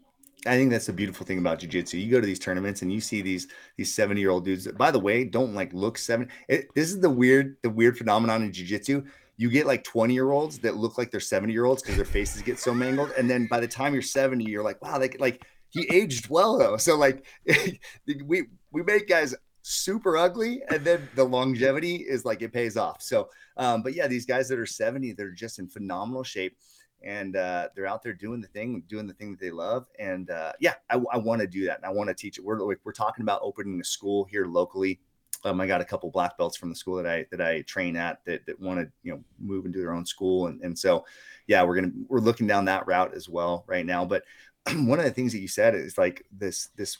[0.47, 1.99] i think that's the beautiful thing about jiu-jitsu.
[1.99, 4.79] You go to these tournaments and you see these these 70 year old dudes that,
[4.79, 8.43] by the way don't like look seven it, this is the weird the weird phenomenon
[8.43, 9.05] in jiu-jitsu.
[9.37, 12.05] You get like 20 year olds that look like they're 70 year olds because their
[12.05, 15.09] faces get so mangled and then by the time you're 70 you're like wow they
[15.19, 16.77] like he aged well though.
[16.77, 17.25] So like
[18.27, 23.03] we we make guys super ugly and then the longevity is like it pays off.
[23.03, 26.57] So um, but yeah, these guys that are 70, they're just in phenomenal shape
[27.03, 29.87] and uh, they're out there doing the thing, doing the thing that they love.
[29.99, 32.45] And uh, yeah, I, I want to do that and I want to teach it.
[32.45, 35.01] We're like we're talking about opening a school here locally.
[35.45, 37.97] Um, I got a couple black belts from the school that I that I train
[37.97, 41.07] at that that want to you know move do their own school and and so
[41.47, 44.05] yeah we're gonna we're looking down that route as well right now.
[44.05, 44.25] But
[44.75, 46.99] one of the things that you said is like this this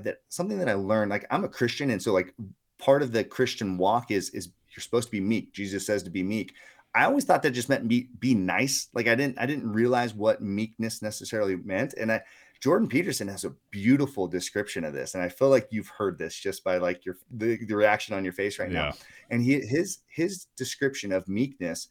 [0.00, 1.10] that something that I learned.
[1.10, 2.34] Like I'm a Christian, and so like
[2.78, 5.52] part of the Christian walk is is you're supposed to be meek.
[5.52, 6.54] Jesus says to be meek.
[6.94, 8.88] I always thought that just meant be be nice.
[8.94, 11.94] Like I didn't I didn't realize what meekness necessarily meant.
[11.94, 12.22] And I
[12.60, 16.34] Jordan Peterson has a beautiful description of this, and I feel like you've heard this
[16.34, 18.86] just by like your the, the reaction on your face right yeah.
[18.86, 18.92] now.
[19.30, 21.88] And he his his description of meekness,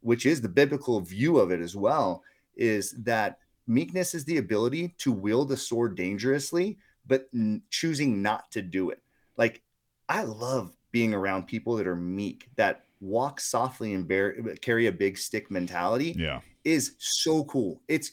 [0.00, 2.22] which is the biblical view of it as well,
[2.56, 6.78] is that meekness is the ability to wield a sword dangerously,
[7.08, 9.02] but n- choosing not to do it.
[9.36, 9.62] Like,
[10.08, 14.92] I love being around people that are meek, that walk softly and bear, carry a
[14.92, 16.14] big stick mentality.
[16.16, 16.40] Yeah.
[16.64, 17.80] Is so cool.
[17.88, 18.12] It's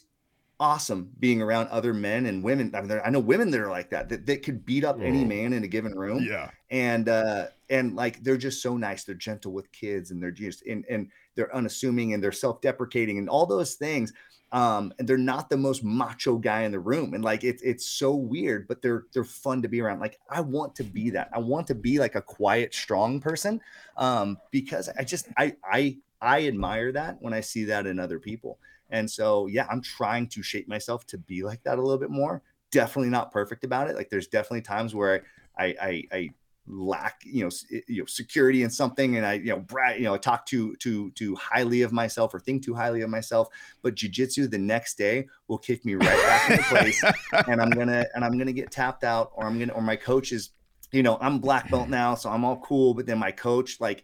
[0.58, 2.74] awesome being around other men and women.
[2.74, 5.24] I mean, I know women that are like that, that, that could beat up any
[5.24, 6.24] man in a given room.
[6.26, 6.50] Yeah.
[6.70, 9.04] And, uh, and like, they're just so nice.
[9.04, 13.28] They're gentle with kids and they're just, and, and they're unassuming and they're self-deprecating and
[13.28, 14.14] all those things
[14.52, 17.14] um, and they're not the most macho guy in the room.
[17.14, 20.00] And like it's it's so weird, but they're they're fun to be around.
[20.00, 21.30] Like I want to be that.
[21.32, 23.60] I want to be like a quiet, strong person.
[23.96, 28.18] Um, because I just I I I admire that when I see that in other
[28.20, 28.58] people.
[28.90, 32.10] And so yeah, I'm trying to shape myself to be like that a little bit
[32.10, 32.42] more.
[32.70, 33.96] Definitely not perfect about it.
[33.96, 35.24] Like there's definitely times where
[35.58, 36.30] I I I, I
[36.68, 40.04] lack you know eh, you know security in something and i you know brag you
[40.04, 43.48] know talk too too too highly of myself or think too highly of myself
[43.82, 47.04] but jiu-jitsu the next day will kick me right back into place
[47.48, 50.32] and i'm gonna and i'm gonna get tapped out or i'm gonna or my coach
[50.32, 50.50] is
[50.92, 54.02] you know i'm black belt now so i'm all cool but then my coach like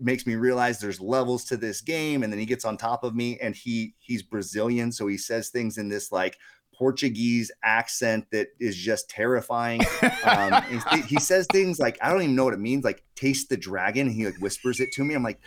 [0.00, 3.14] makes me realize there's levels to this game and then he gets on top of
[3.14, 6.38] me and he he's brazilian so he says things in this like
[6.80, 9.82] Portuguese accent that is just terrifying.
[10.24, 10.62] Um,
[10.92, 13.58] he, he, says things like I don't even know what it means, like "taste the
[13.58, 15.14] dragon." He like whispers it to me.
[15.14, 15.40] I'm like,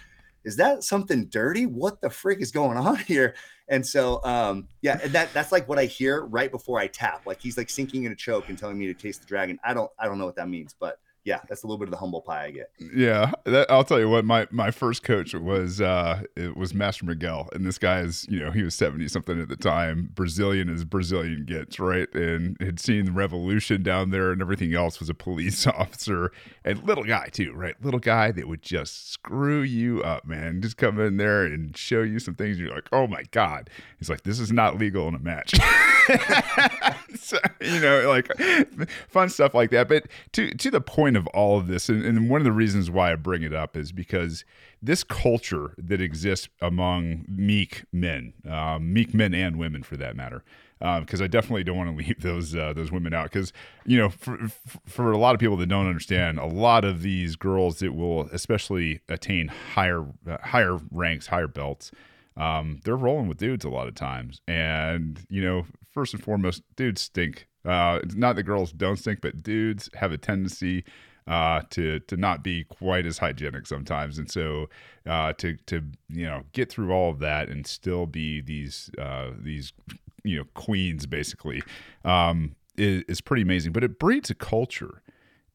[0.43, 1.65] is that something dirty?
[1.65, 3.33] What the frick is going on here?
[3.67, 7.23] And so, um, yeah, that that's like what I hear right before I tap.
[7.25, 9.57] Like he's like sinking in a choke and telling me to taste the dragon.
[9.63, 11.91] I don't I don't know what that means, but yeah, that's a little bit of
[11.91, 12.71] the humble pie I get.
[12.93, 14.25] Yeah, that, I'll tell you what.
[14.25, 18.41] My my first coach was uh, it was Master Miguel, and this guy is you
[18.41, 22.13] know he was seventy something at the time, Brazilian as Brazilian gets, right?
[22.13, 24.99] And had seen the revolution down there and everything else.
[24.99, 26.31] Was a police officer
[26.65, 27.75] and little guy too, right?
[27.81, 30.61] Little guy that would just screw you up, man.
[30.61, 32.59] Just come in there and show you some things.
[32.59, 33.69] You're like, oh my god.
[33.97, 35.53] He's like, this is not legal in a match.
[37.61, 38.29] you know, like
[39.07, 39.87] fun stuff like that.
[39.87, 42.89] But to to the point of all of this, and, and one of the reasons
[42.89, 44.45] why I bring it up is because
[44.81, 50.43] this culture that exists among meek men, um, meek men and women for that matter,
[50.79, 53.31] because um, I definitely don't want to leave those uh, those women out.
[53.31, 53.53] Because
[53.85, 54.37] you know, for
[54.85, 58.23] for a lot of people that don't understand, a lot of these girls that will
[58.31, 61.91] especially attain higher uh, higher ranks, higher belts,
[62.37, 64.41] um, they're rolling with dudes a lot of times.
[64.47, 67.47] And you know, first and foremost, dudes stink.
[67.65, 70.83] Uh, it's not that girls don't stink, but dudes have a tendency
[71.27, 74.69] uh, to to not be quite as hygienic sometimes, and so
[75.05, 79.29] uh, to to you know get through all of that and still be these uh,
[79.37, 79.71] these
[80.23, 81.61] you know queens basically
[82.03, 83.71] um, is, is pretty amazing.
[83.71, 85.01] But it breeds a culture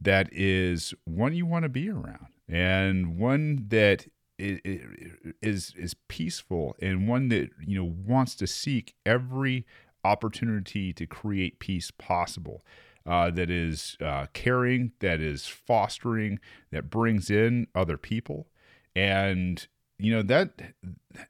[0.00, 4.06] that is one you want to be around, and one that
[4.38, 9.66] is is peaceful and one that you know wants to seek every
[10.04, 12.64] opportunity to create peace possible
[13.08, 16.38] uh, that is uh, caring that is fostering
[16.70, 18.46] that brings in other people.
[18.94, 19.66] And
[19.98, 20.74] you know that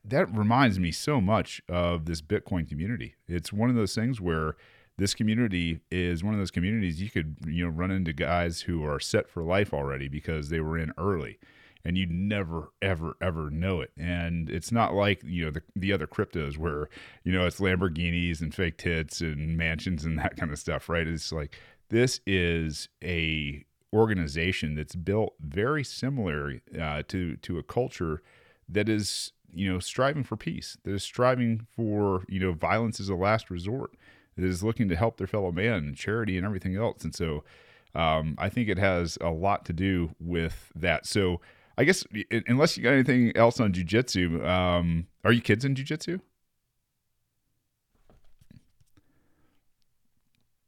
[0.05, 3.15] that reminds me so much of this bitcoin community.
[3.29, 4.57] It's one of those things where
[4.99, 8.85] this community is one of those communities you could you know run into guys who
[8.85, 11.39] are set for life already because they were in early
[11.85, 13.91] and you never ever ever know it.
[13.99, 16.89] And it's not like you know the, the other cryptos where
[17.25, 21.07] you know it's lamborghinis and fake tits and mansions and that kind of stuff right?
[21.07, 21.59] It's like
[21.89, 28.23] this is a organization that's built very similar uh, to to a culture
[28.69, 33.09] that is you know striving for peace that is striving for you know violence as
[33.09, 33.93] a last resort
[34.39, 37.03] that is looking to help their fellow man and charity and everything else.
[37.03, 37.43] And so
[37.95, 41.07] um, I think it has a lot to do with that.
[41.07, 41.41] So
[41.79, 42.05] I guess
[42.49, 46.21] unless you got anything else on jujitsu, um, are you kids in jujitsu?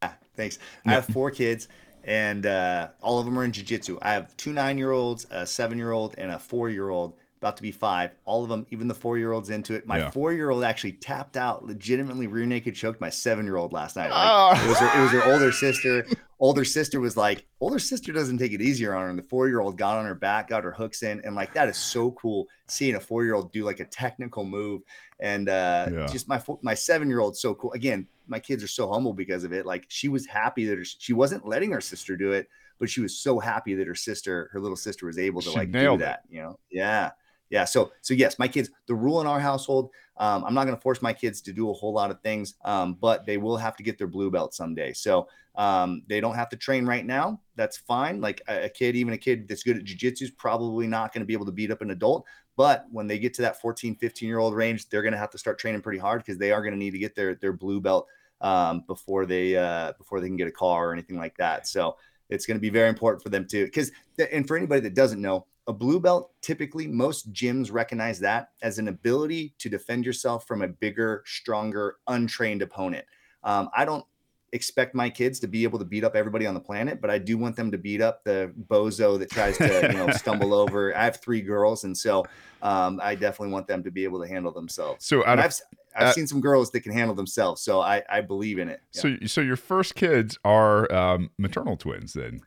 [0.03, 0.61] Yeah, thanks.
[0.87, 1.67] I have four kids,
[2.05, 3.99] and uh, all of them are in jujitsu.
[4.01, 8.11] I have two nine-year-olds, a seven-year-old, and a four-year-old about to be five.
[8.27, 9.87] All of them, even the four year olds into it.
[9.87, 10.11] My yeah.
[10.11, 13.97] four year old actually tapped out, legitimately rear naked choked my seven year old last
[13.97, 14.11] night.
[14.11, 14.65] Like, oh.
[14.65, 16.07] It was her, it was her older sister.
[16.39, 19.09] older sister was like, older sister doesn't take it easier on her.
[19.09, 21.55] And the four year old got on her back, got her hooks in, and like
[21.55, 24.83] that is so cool seeing a four year old do like a technical move.
[25.19, 26.07] And uh, yeah.
[26.09, 27.73] just my my seven year old so cool.
[27.73, 29.65] Again, my kids are so humble because of it.
[29.65, 33.01] Like she was happy that her, she wasn't letting her sister do it, but she
[33.01, 35.97] was so happy that her sister, her little sister, was able to she like do
[35.97, 36.25] that.
[36.29, 36.35] It.
[36.35, 37.13] You know, yeah
[37.51, 40.77] yeah so so yes my kids the rule in our household um, i'm not going
[40.77, 43.57] to force my kids to do a whole lot of things um, but they will
[43.57, 44.93] have to get their blue belt someday.
[44.93, 47.41] So um, they don't have to train right now.
[47.57, 48.21] That's fine.
[48.21, 51.21] Like a, a kid even a kid that's good at jiu-jitsu is probably not going
[51.21, 52.27] to be able to beat up an adult
[52.57, 55.31] but when they get to that 14 15 year old range they're going to have
[55.31, 57.53] to start training pretty hard because they are going to need to get their their
[57.53, 58.07] blue belt
[58.41, 61.67] um, before they uh, before they can get a car or anything like that.
[61.67, 61.97] So
[62.29, 63.91] it's going to be very important for them to because
[64.33, 68.79] and for anybody that doesn't know a blue belt, typically, most gyms recognize that as
[68.79, 73.07] an ability to defend yourself from a bigger, stronger, untrained opponent.
[73.45, 74.05] Um, I don't
[74.53, 77.19] expect my kids to be able to beat up everybody on the planet, but I
[77.19, 80.95] do want them to beat up the bozo that tries to, you know, stumble over.
[80.97, 82.25] I have three girls, and so
[82.63, 85.07] um, I definitely want them to be able to handle themselves.
[85.07, 85.55] So of, I've
[85.97, 88.81] I've uh, seen some girls that can handle themselves, so I I believe in it.
[88.93, 89.01] Yeah.
[89.01, 92.41] So so your first kids are um, maternal twins, then?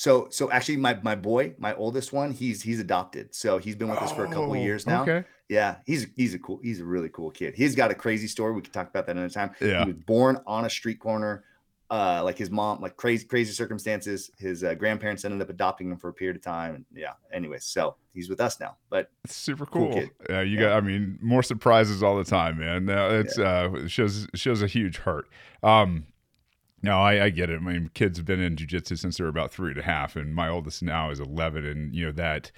[0.00, 3.34] So so actually my my boy, my oldest one, he's he's adopted.
[3.34, 5.02] So he's been with us for a couple of oh, years now.
[5.02, 5.24] Okay.
[5.50, 7.54] Yeah, he's he's a cool he's a really cool kid.
[7.54, 8.54] He's got a crazy story.
[8.54, 9.50] We can talk about that another time.
[9.60, 9.84] Yeah.
[9.84, 11.44] He was born on a street corner
[11.90, 14.30] uh, like his mom, like crazy, crazy circumstances.
[14.38, 16.76] His uh, grandparents ended up adopting him for a period of time.
[16.76, 18.76] And yeah, Anyway, so he's with us now.
[18.88, 19.92] But it's super cool.
[19.92, 20.60] cool uh, you yeah.
[20.60, 22.88] got, I mean, more surprises all the time, man.
[22.88, 23.68] Uh, it's yeah.
[23.74, 25.26] uh, shows shows a huge heart.
[25.62, 26.06] Um,
[26.82, 27.60] no, I, I get it.
[27.60, 30.34] My kids have been in jujitsu since they were about three and a half, and
[30.34, 32.50] my oldest now is eleven, and you know that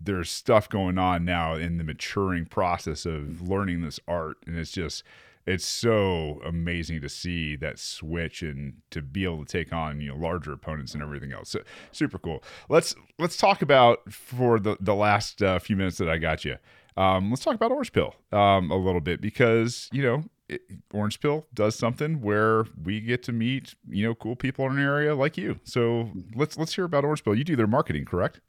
[0.00, 4.72] there's stuff going on now in the maturing process of learning this art, and it's
[4.72, 5.04] just
[5.46, 10.08] it's so amazing to see that switch and to be able to take on you
[10.08, 11.50] know larger opponents and everything else.
[11.50, 11.60] So,
[11.92, 12.42] super cool.
[12.68, 16.56] Let's let's talk about for the the last uh, few minutes that I got you.
[16.96, 21.20] Um, let's talk about Orange Pill um, a little bit because you know it, Orange
[21.20, 25.14] Pill does something where we get to meet you know cool people in an area
[25.14, 25.60] like you.
[25.64, 27.34] So let's let's hear about Orange Pill.
[27.34, 28.40] You do their marketing, correct?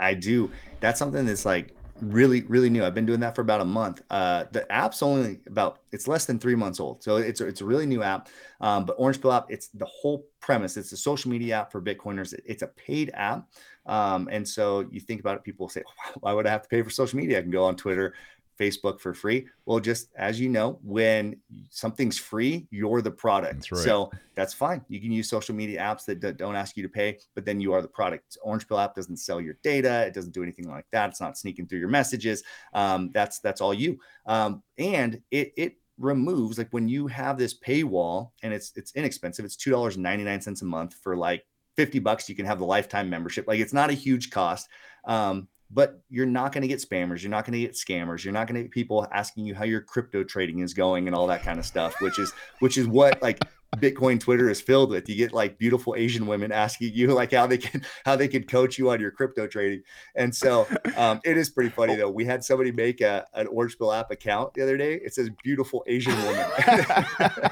[0.00, 0.50] I do.
[0.80, 4.02] That's something that's like really really new i've been doing that for about a month
[4.10, 7.60] uh the app's only about it's less than three months old so it's a, it's
[7.60, 8.28] a really new app
[8.60, 11.80] um, but orange pill app it's the whole premise it's a social media app for
[11.80, 13.48] bitcoiners it's a paid app
[13.86, 15.82] um, and so you think about it people say
[16.20, 18.14] why would i have to pay for social media i can go on twitter
[18.58, 19.46] Facebook for free.
[19.64, 21.36] Well, just as you know, when
[21.70, 23.54] something's free, you're the product.
[23.54, 23.84] That's right.
[23.84, 24.84] So that's fine.
[24.88, 27.72] You can use social media apps that don't ask you to pay, but then you
[27.72, 28.36] are the product.
[28.42, 30.06] Orange Pill app doesn't sell your data.
[30.06, 31.10] It doesn't do anything like that.
[31.10, 32.42] It's not sneaking through your messages.
[32.72, 33.98] Um, that's that's all you.
[34.26, 39.44] Um, and it it removes like when you have this paywall and it's it's inexpensive.
[39.44, 41.44] It's two dollars and ninety nine cents a month for like
[41.76, 44.66] 50 bucks you can have the lifetime membership like it's not a huge cost
[45.04, 48.32] um, but you're not going to get spammers you're not going to get scammers you're
[48.32, 51.26] not going to get people asking you how your crypto trading is going and all
[51.26, 53.38] that kind of stuff which is which is what like
[53.76, 55.08] bitcoin twitter is filled with.
[55.08, 58.44] You get like beautiful asian women asking you like how they can how they can
[58.44, 59.82] coach you on your crypto trading.
[60.14, 62.10] And so um, it is pretty funny though.
[62.10, 64.94] We had somebody make a, an orange pill app account the other day.
[64.94, 66.46] It says beautiful asian woman.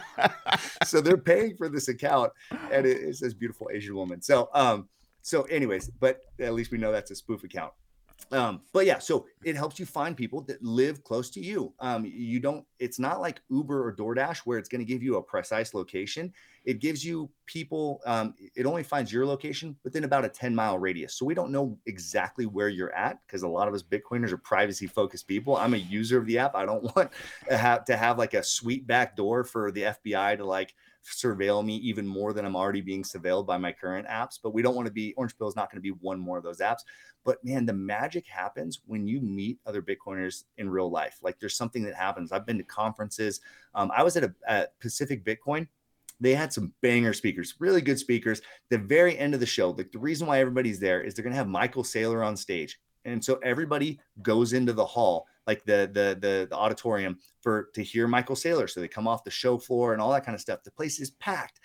[0.84, 2.30] So they're paying for this account
[2.70, 4.22] and it, it says beautiful asian woman.
[4.22, 4.88] So um
[5.22, 7.72] so anyways but at least we know that's a spoof account
[8.32, 11.72] um, but yeah, so it helps you find people that live close to you.
[11.80, 15.16] Um, you don't, it's not like Uber or DoorDash where it's going to give you
[15.16, 16.32] a precise location.
[16.64, 20.78] It gives you people, um, it only finds your location within about a 10 mile
[20.78, 21.14] radius.
[21.14, 24.38] So we don't know exactly where you're at because a lot of us Bitcoiners are
[24.38, 25.56] privacy focused people.
[25.56, 26.54] I'm a user of the app.
[26.54, 27.10] I don't want
[27.48, 30.74] to have, to have like a sweet back door for the FBI to like
[31.04, 34.38] surveil me even more than I'm already being surveilled by my current apps.
[34.42, 36.38] But we don't want to be, Orange Pill is not going to be one more
[36.38, 36.80] of those apps.
[37.24, 41.18] But man, the magic happens when you meet other Bitcoiners in real life.
[41.22, 42.32] Like there's something that happens.
[42.32, 43.40] I've been to conferences.
[43.74, 45.66] Um, I was at a at Pacific Bitcoin.
[46.20, 48.40] They had some banger speakers, really good speakers.
[48.70, 51.32] The very end of the show, like the reason why everybody's there is they're going
[51.32, 52.78] to have Michael Saylor on stage.
[53.04, 57.82] And so everybody goes into the hall, like the, the the the auditorium, for to
[57.82, 58.68] hear Michael Saylor.
[58.68, 60.62] So they come off the show floor and all that kind of stuff.
[60.64, 61.60] The place is packed.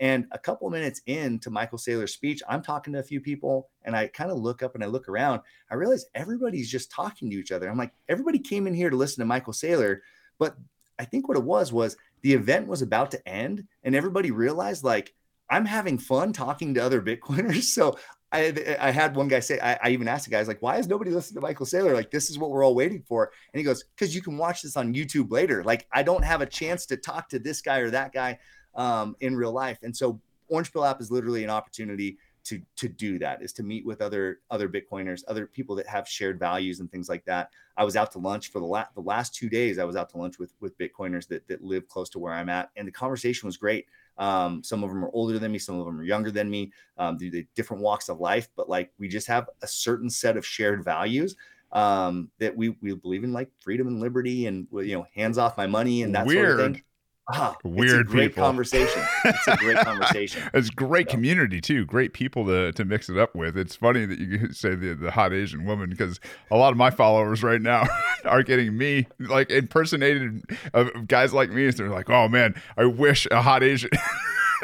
[0.00, 3.94] And a couple minutes into Michael Saylor's speech, I'm talking to a few people and
[3.94, 5.40] I kind of look up and I look around.
[5.70, 7.68] I realize everybody's just talking to each other.
[7.68, 10.00] I'm like, everybody came in here to listen to Michael Saylor,
[10.38, 10.56] but
[10.98, 14.82] I think what it was was the event was about to end and everybody realized
[14.82, 15.14] like
[15.50, 17.62] I'm having fun talking to other Bitcoiners.
[17.74, 17.96] So
[18.34, 20.88] I, I had one guy say, I, I even asked the guys like, why is
[20.88, 21.94] nobody listening to Michael Saylor?
[21.94, 23.30] Like, this is what we're all waiting for.
[23.52, 25.62] And he goes, because you can watch this on YouTube later.
[25.62, 28.38] Like, I don't have a chance to talk to this guy or that guy
[28.74, 29.78] um, in real life.
[29.82, 33.62] And so Orange Pill app is literally an opportunity to to do that is to
[33.62, 37.48] meet with other other bitcoiners other people that have shared values and things like that
[37.76, 40.10] i was out to lunch for the last the last two days i was out
[40.10, 42.92] to lunch with with bitcoiners that that live close to where i'm at and the
[42.92, 43.86] conversation was great
[44.18, 46.72] um, some of them are older than me some of them are younger than me
[46.98, 50.46] um, the different walks of life but like we just have a certain set of
[50.46, 51.36] shared values
[51.72, 55.56] um, that we we believe in like freedom and liberty and you know hands off
[55.56, 56.58] my money and that Weird.
[56.58, 56.84] sort of thing
[57.32, 58.44] Ah, weird it's a great people.
[58.44, 59.02] conversation.
[59.24, 60.42] It's a great conversation.
[60.52, 61.86] it's great community too.
[61.86, 63.56] Great people to, to mix it up with.
[63.56, 66.20] It's funny that you say the, the hot Asian woman because
[66.50, 67.84] a lot of my followers right now
[68.26, 70.42] are getting me like impersonated
[70.74, 71.70] of guys like me.
[71.70, 73.90] So they're like, oh man, I wish a hot Asian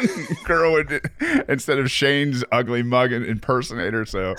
[0.44, 0.82] girl
[1.48, 4.04] instead of Shane's ugly mug impersonator.
[4.04, 4.34] So,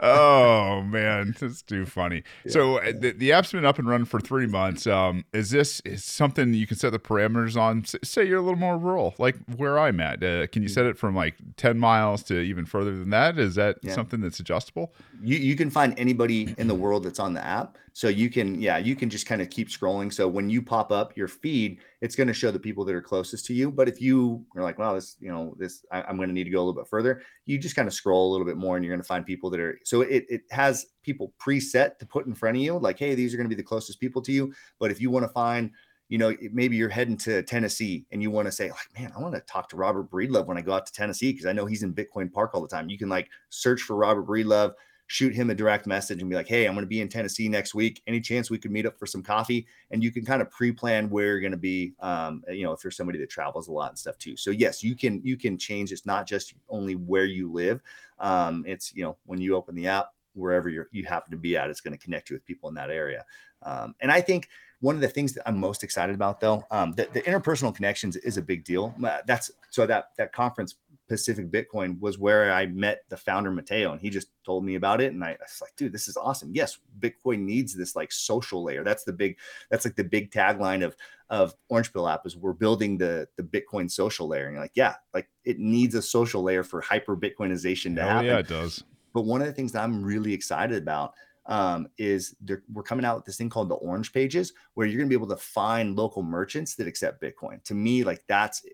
[0.00, 2.22] oh man, it's too funny.
[2.44, 2.52] Yeah.
[2.52, 4.86] So uh, the, the app's been up and running for three months.
[4.86, 7.84] Um, is this is something you can set the parameters on?
[7.84, 10.22] Say you're a little more rural, like where I'm at.
[10.22, 13.38] Uh, can you set it from like ten miles to even further than that?
[13.38, 13.94] Is that yeah.
[13.94, 14.92] something that's adjustable?
[15.22, 17.78] You you can find anybody in the world that's on the app.
[17.96, 20.12] So you can, yeah, you can just kind of keep scrolling.
[20.12, 23.00] So when you pop up your feed, it's going to show the people that are
[23.00, 23.70] closest to you.
[23.70, 26.42] But if you are like, well, this, you know, this, I, am going to need
[26.42, 28.74] to go a little bit further, you just kind of scroll a little bit more
[28.74, 32.06] and you're going to find people that are, so it, it has people preset to
[32.06, 32.76] put in front of you.
[32.76, 34.52] Like, hey, these are going to be the closest people to you.
[34.80, 35.70] But if you want to find,
[36.08, 39.20] you know, maybe you're heading to Tennessee and you want to say, like, man, I
[39.20, 41.64] want to talk to Robert Breedlove when I go out to Tennessee because I know
[41.64, 42.90] he's in Bitcoin Park all the time.
[42.90, 44.72] You can like search for Robert Breedlove,
[45.06, 47.48] shoot him a direct message and be like, hey, I'm going to be in Tennessee
[47.48, 48.02] next week.
[48.06, 49.66] Any chance we could meet up for some coffee?
[49.90, 51.94] And you can kind of pre-plan where you're going to be.
[52.00, 54.36] Um, you know, if you're somebody that travels a lot and stuff too.
[54.36, 55.92] So yes, you can you can change.
[55.92, 57.82] It's not just only where you live.
[58.18, 61.56] Um, it's you know when you open the app, wherever you you happen to be
[61.56, 63.24] at, it's going to connect you with people in that area.
[63.62, 64.48] Um, and I think
[64.80, 68.16] one of the things that I'm most excited about, though, um, the, the interpersonal connections
[68.16, 68.94] is a big deal.
[69.26, 70.74] That's so that that conference
[71.08, 75.00] Pacific Bitcoin was where I met the founder Mateo, and he just told me about
[75.00, 75.12] it.
[75.12, 76.50] And I, I, was like, dude, this is awesome.
[76.54, 78.84] Yes, Bitcoin needs this like social layer.
[78.84, 79.36] That's the big,
[79.70, 80.96] that's like the big tagline of
[81.30, 84.46] of Orange Pill app is we're building the the Bitcoin social layer.
[84.46, 88.08] And you're like, yeah, like it needs a social layer for hyper Bitcoinization to oh,
[88.08, 88.26] happen.
[88.26, 88.82] Yeah, it does.
[89.12, 91.14] But one of the things that I'm really excited about
[91.46, 92.34] um, is
[92.72, 95.22] we're coming out with this thing called the orange pages where you're going to be
[95.22, 98.64] able to find local merchants that accept bitcoin to me like that's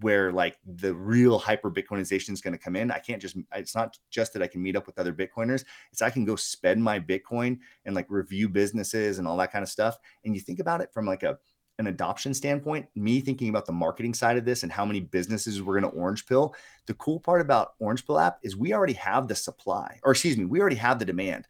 [0.00, 2.90] where like the real hyper bitcoinization is going to come in.
[2.90, 6.02] I can't just it's not just that i can meet up with other bitcoiners it's
[6.02, 9.68] i can go spend my bitcoin and like review businesses and all that kind of
[9.68, 9.98] stuff.
[10.24, 11.38] And you think about it from like a
[11.78, 15.60] an adoption standpoint me thinking about the marketing side of this and how many businesses
[15.60, 16.54] we're going to orange pill
[16.86, 20.36] the cool part about orange pill app is we already have the supply or excuse
[20.36, 21.46] me we already have the demand.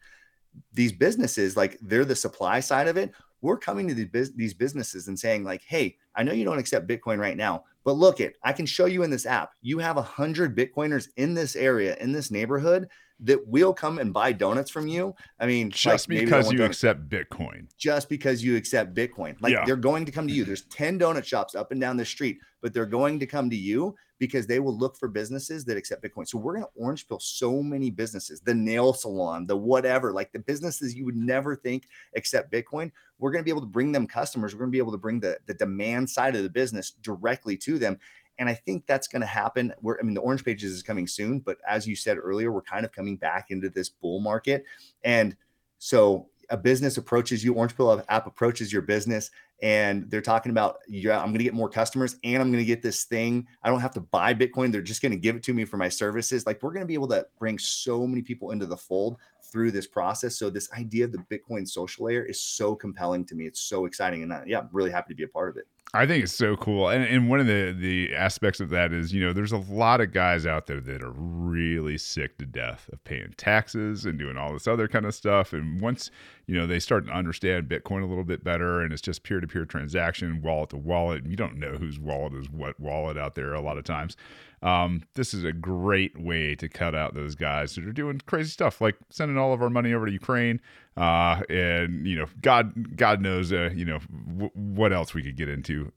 [0.73, 3.13] These businesses like they're the supply side of it
[3.45, 6.89] we're coming to these, these businesses and saying like hey i know you don't accept
[6.89, 9.53] bitcoin right now but look it i can show you in this app.
[9.63, 12.89] You have a hundred bitcoiners in this area in this neighborhood
[13.21, 15.15] that will come and buy donuts from you.
[15.39, 17.69] I mean just like because you donuts, accept bitcoin.
[17.77, 19.37] Just because you accept bitcoin.
[19.41, 19.65] Like yeah.
[19.65, 20.45] they're going to come to you.
[20.45, 23.57] There's 10 donut shops up and down the street but they're going to come to
[23.57, 26.27] you because they will look for businesses that accept Bitcoin.
[26.27, 30.33] So we're going to orange pill so many businesses, the nail salon, the whatever, like
[30.33, 32.91] the businesses you would never think accept Bitcoin.
[33.19, 34.55] We're going to be able to bring them customers.
[34.55, 37.57] We're going to be able to bring the, the demand side of the business directly
[37.59, 37.99] to them.
[38.39, 39.73] And I think that's going to happen.
[39.81, 42.63] Where I mean, the orange pages is coming soon, but as you said earlier, we're
[42.63, 44.65] kind of coming back into this bull market.
[45.05, 45.37] And
[45.79, 49.31] so a business approaches you, Orange Pill app approaches your business,
[49.63, 52.67] and they're talking about, yeah, I'm going to get more customers and I'm going to
[52.67, 53.47] get this thing.
[53.63, 54.71] I don't have to buy Bitcoin.
[54.71, 56.47] They're just going to give it to me for my services.
[56.47, 59.71] Like we're going to be able to bring so many people into the fold through
[59.71, 60.37] this process.
[60.37, 63.47] So this idea of the Bitcoin social layer is so compelling to me.
[63.47, 64.23] It's so exciting.
[64.23, 65.67] And I, yeah, I'm really happy to be a part of it.
[65.93, 66.89] I think it's so cool.
[66.89, 70.01] And, and one of the, the aspects of that is, you know, there's a lot
[70.01, 74.37] of guys out there that are really sick to death of paying taxes and doing
[74.37, 75.53] all this other kind of stuff.
[75.53, 76.11] And once,
[76.47, 79.41] you know, they start to understand Bitcoin a little bit better and it's just peer
[79.41, 83.17] to peer transaction, wallet to wallet, and you don't know whose wallet is what wallet
[83.17, 84.17] out there a lot of times.
[84.65, 88.51] Um, this is a great way to cut out those guys that are doing crazy
[88.51, 90.61] stuff, like sending all of our money over to Ukraine.
[90.97, 95.37] Uh, and you know, God, God knows, uh, you know, w- what else we could
[95.37, 95.91] get into.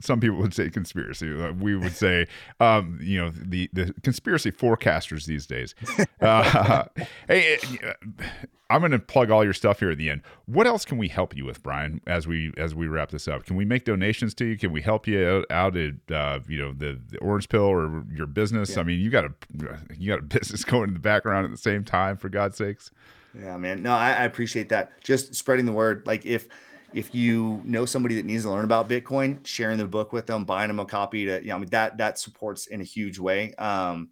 [0.00, 1.30] Some people would say conspiracy.
[1.30, 2.26] Uh, we would say,
[2.58, 5.74] um, you know, the the conspiracy forecasters these days.
[6.20, 6.84] Uh,
[7.28, 8.24] hey, uh,
[8.70, 10.22] I'm going to plug all your stuff here at the end.
[10.46, 12.00] What else can we help you with, Brian?
[12.06, 14.56] As we as we wrap this up, can we make donations to you?
[14.56, 18.04] Can we help you out, out at uh, you know the, the, Orange Pill or
[18.12, 18.70] your business?
[18.70, 18.80] Yeah.
[18.80, 19.32] I mean, you got a
[19.98, 22.16] you got a business going in the background at the same time.
[22.16, 22.92] For God's sakes.
[23.38, 23.82] Yeah, man.
[23.82, 25.00] No, I, I appreciate that.
[25.02, 26.02] Just spreading the word.
[26.06, 26.48] Like if
[26.92, 30.44] if you know somebody that needs to learn about Bitcoin, sharing the book with them,
[30.44, 33.18] buying them a copy to, you know, I mean, that, that supports in a huge
[33.18, 33.54] way.
[33.54, 34.08] Um,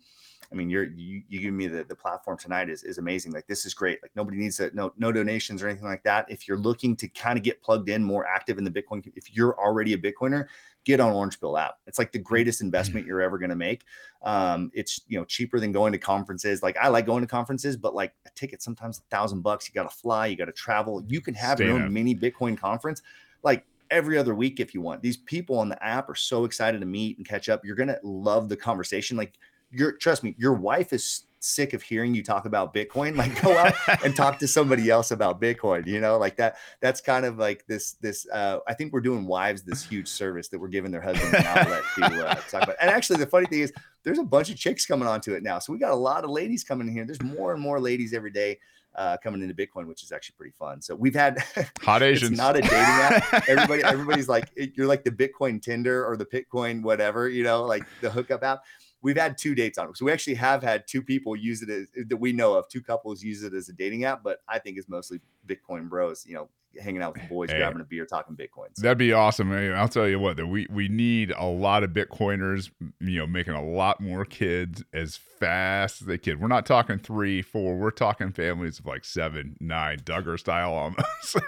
[0.51, 3.32] I mean, you're you, you give me the, the platform tonight is, is amazing.
[3.32, 4.01] Like this is great.
[4.03, 6.26] Like nobody needs to no no donations or anything like that.
[6.30, 9.36] If you're looking to kind of get plugged in, more active in the Bitcoin, if
[9.36, 10.46] you're already a Bitcoiner,
[10.84, 11.78] get on Orange Pill app.
[11.86, 13.84] It's like the greatest investment you're ever going to make.
[14.22, 16.62] Um, it's you know cheaper than going to conferences.
[16.62, 19.68] Like I like going to conferences, but like a ticket sometimes a thousand bucks.
[19.68, 21.05] You got to fly, you got to travel.
[21.07, 21.90] You can have Stay your own up.
[21.90, 23.03] mini Bitcoin conference.
[23.42, 25.03] Like every other week if you want.
[25.03, 27.64] These people on the app are so excited to meet and catch up.
[27.64, 29.16] You're gonna love the conversation.
[29.16, 29.34] Like
[29.71, 33.16] you're trust me, your wife is sick of hearing you talk about Bitcoin.
[33.16, 36.57] Like go out and talk to somebody else about Bitcoin, you know, like that.
[36.81, 40.49] That's kind of like this, this, uh, I think we're doing wives this huge service
[40.49, 42.77] that we're giving their husbands an outlet to uh, talk about.
[42.81, 43.73] And actually the funny thing is
[44.05, 45.59] there's a bunch of chicks coming onto it now.
[45.59, 47.05] So we got a lot of ladies coming in here.
[47.05, 48.59] There's more and more ladies every day.
[48.95, 50.83] Uh, coming into Bitcoin, which is actually pretty fun.
[50.83, 51.39] So we've had
[51.83, 52.37] hot Asians.
[52.37, 53.49] not a dating app.
[53.49, 57.85] Everybody, everybody's like, you're like the Bitcoin Tinder or the Bitcoin whatever, you know, like
[58.01, 58.64] the hookup app
[59.03, 59.96] we've had two dates on it.
[59.96, 62.82] So we actually have had two people use it as that we know of, two
[62.82, 66.34] couples use it as a dating app, but I think it's mostly Bitcoin bros, you
[66.34, 66.49] know,
[66.81, 67.59] hanging out with the boys, Hey.
[67.59, 68.76] grabbing a beer, talking bitcoins.
[68.76, 69.53] That'd be awesome.
[69.53, 72.70] I mean, I'll tell you what, we we need a lot of Bitcoiners,
[73.01, 76.41] you know, making a lot more kids as fast as they can.
[76.41, 77.76] We're not talking three, four.
[77.76, 81.07] We're talking families of like seven, nine, Duggar style almost.
[81.22, 81.41] so,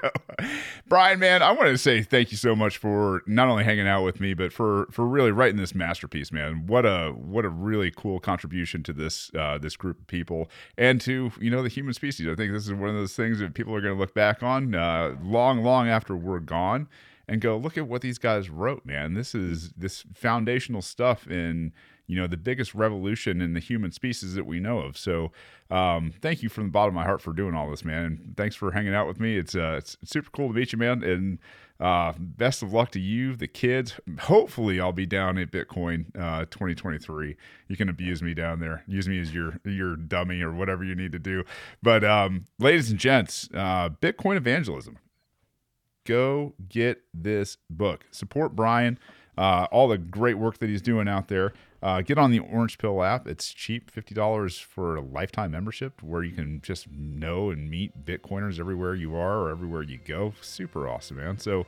[0.88, 4.04] Brian, man, I wanted to say thank you so much for not only hanging out
[4.04, 6.66] with me, but for for really writing this masterpiece, man.
[6.66, 11.00] What a what a really cool contribution to this uh, this group of people and
[11.02, 12.26] to you know the human species.
[12.28, 14.42] I think this is one of those things that people are going to look back
[14.42, 16.88] on uh, long, long after we're gone
[17.30, 19.14] and go look at what these guys wrote man.
[19.14, 21.72] This is this foundational stuff in
[22.08, 24.98] you know the biggest revolution in the human species that we know of.
[24.98, 25.30] So
[25.70, 28.36] um, thank you from the bottom of my heart for doing all this man and
[28.36, 29.36] thanks for hanging out with me.
[29.38, 31.38] It's uh it's, super cool to meet you man and
[31.78, 34.00] uh, best of luck to you the kids.
[34.22, 37.36] Hopefully i'll be down at bitcoin uh, 2023
[37.68, 38.82] you can abuse me down there.
[38.88, 41.44] Use me as your your dummy or whatever you need to do.
[41.80, 44.98] But um, ladies and gents uh, bitcoin evangelism
[46.10, 48.04] go get this book.
[48.10, 48.98] Support Brian,
[49.38, 51.52] uh, all the great work that he's doing out there.
[51.82, 53.26] Uh, get on the Orange Pill app.
[53.26, 58.04] It's cheap, fifty dollars for a lifetime membership, where you can just know and meet
[58.04, 60.34] Bitcoiners everywhere you are or everywhere you go.
[60.42, 61.38] Super awesome, man.
[61.38, 61.64] So,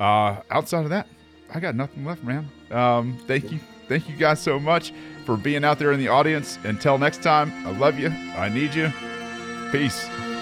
[0.00, 1.06] uh, outside of that,
[1.54, 2.50] I got nothing left, man.
[2.70, 4.92] Um, thank you, thank you guys so much
[5.24, 6.58] for being out there in the audience.
[6.64, 8.08] Until next time, I love you.
[8.08, 8.92] I need you.
[9.72, 10.33] Peace.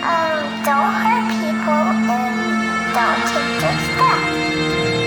[0.00, 4.97] Um, don't hurt people and don't take this step.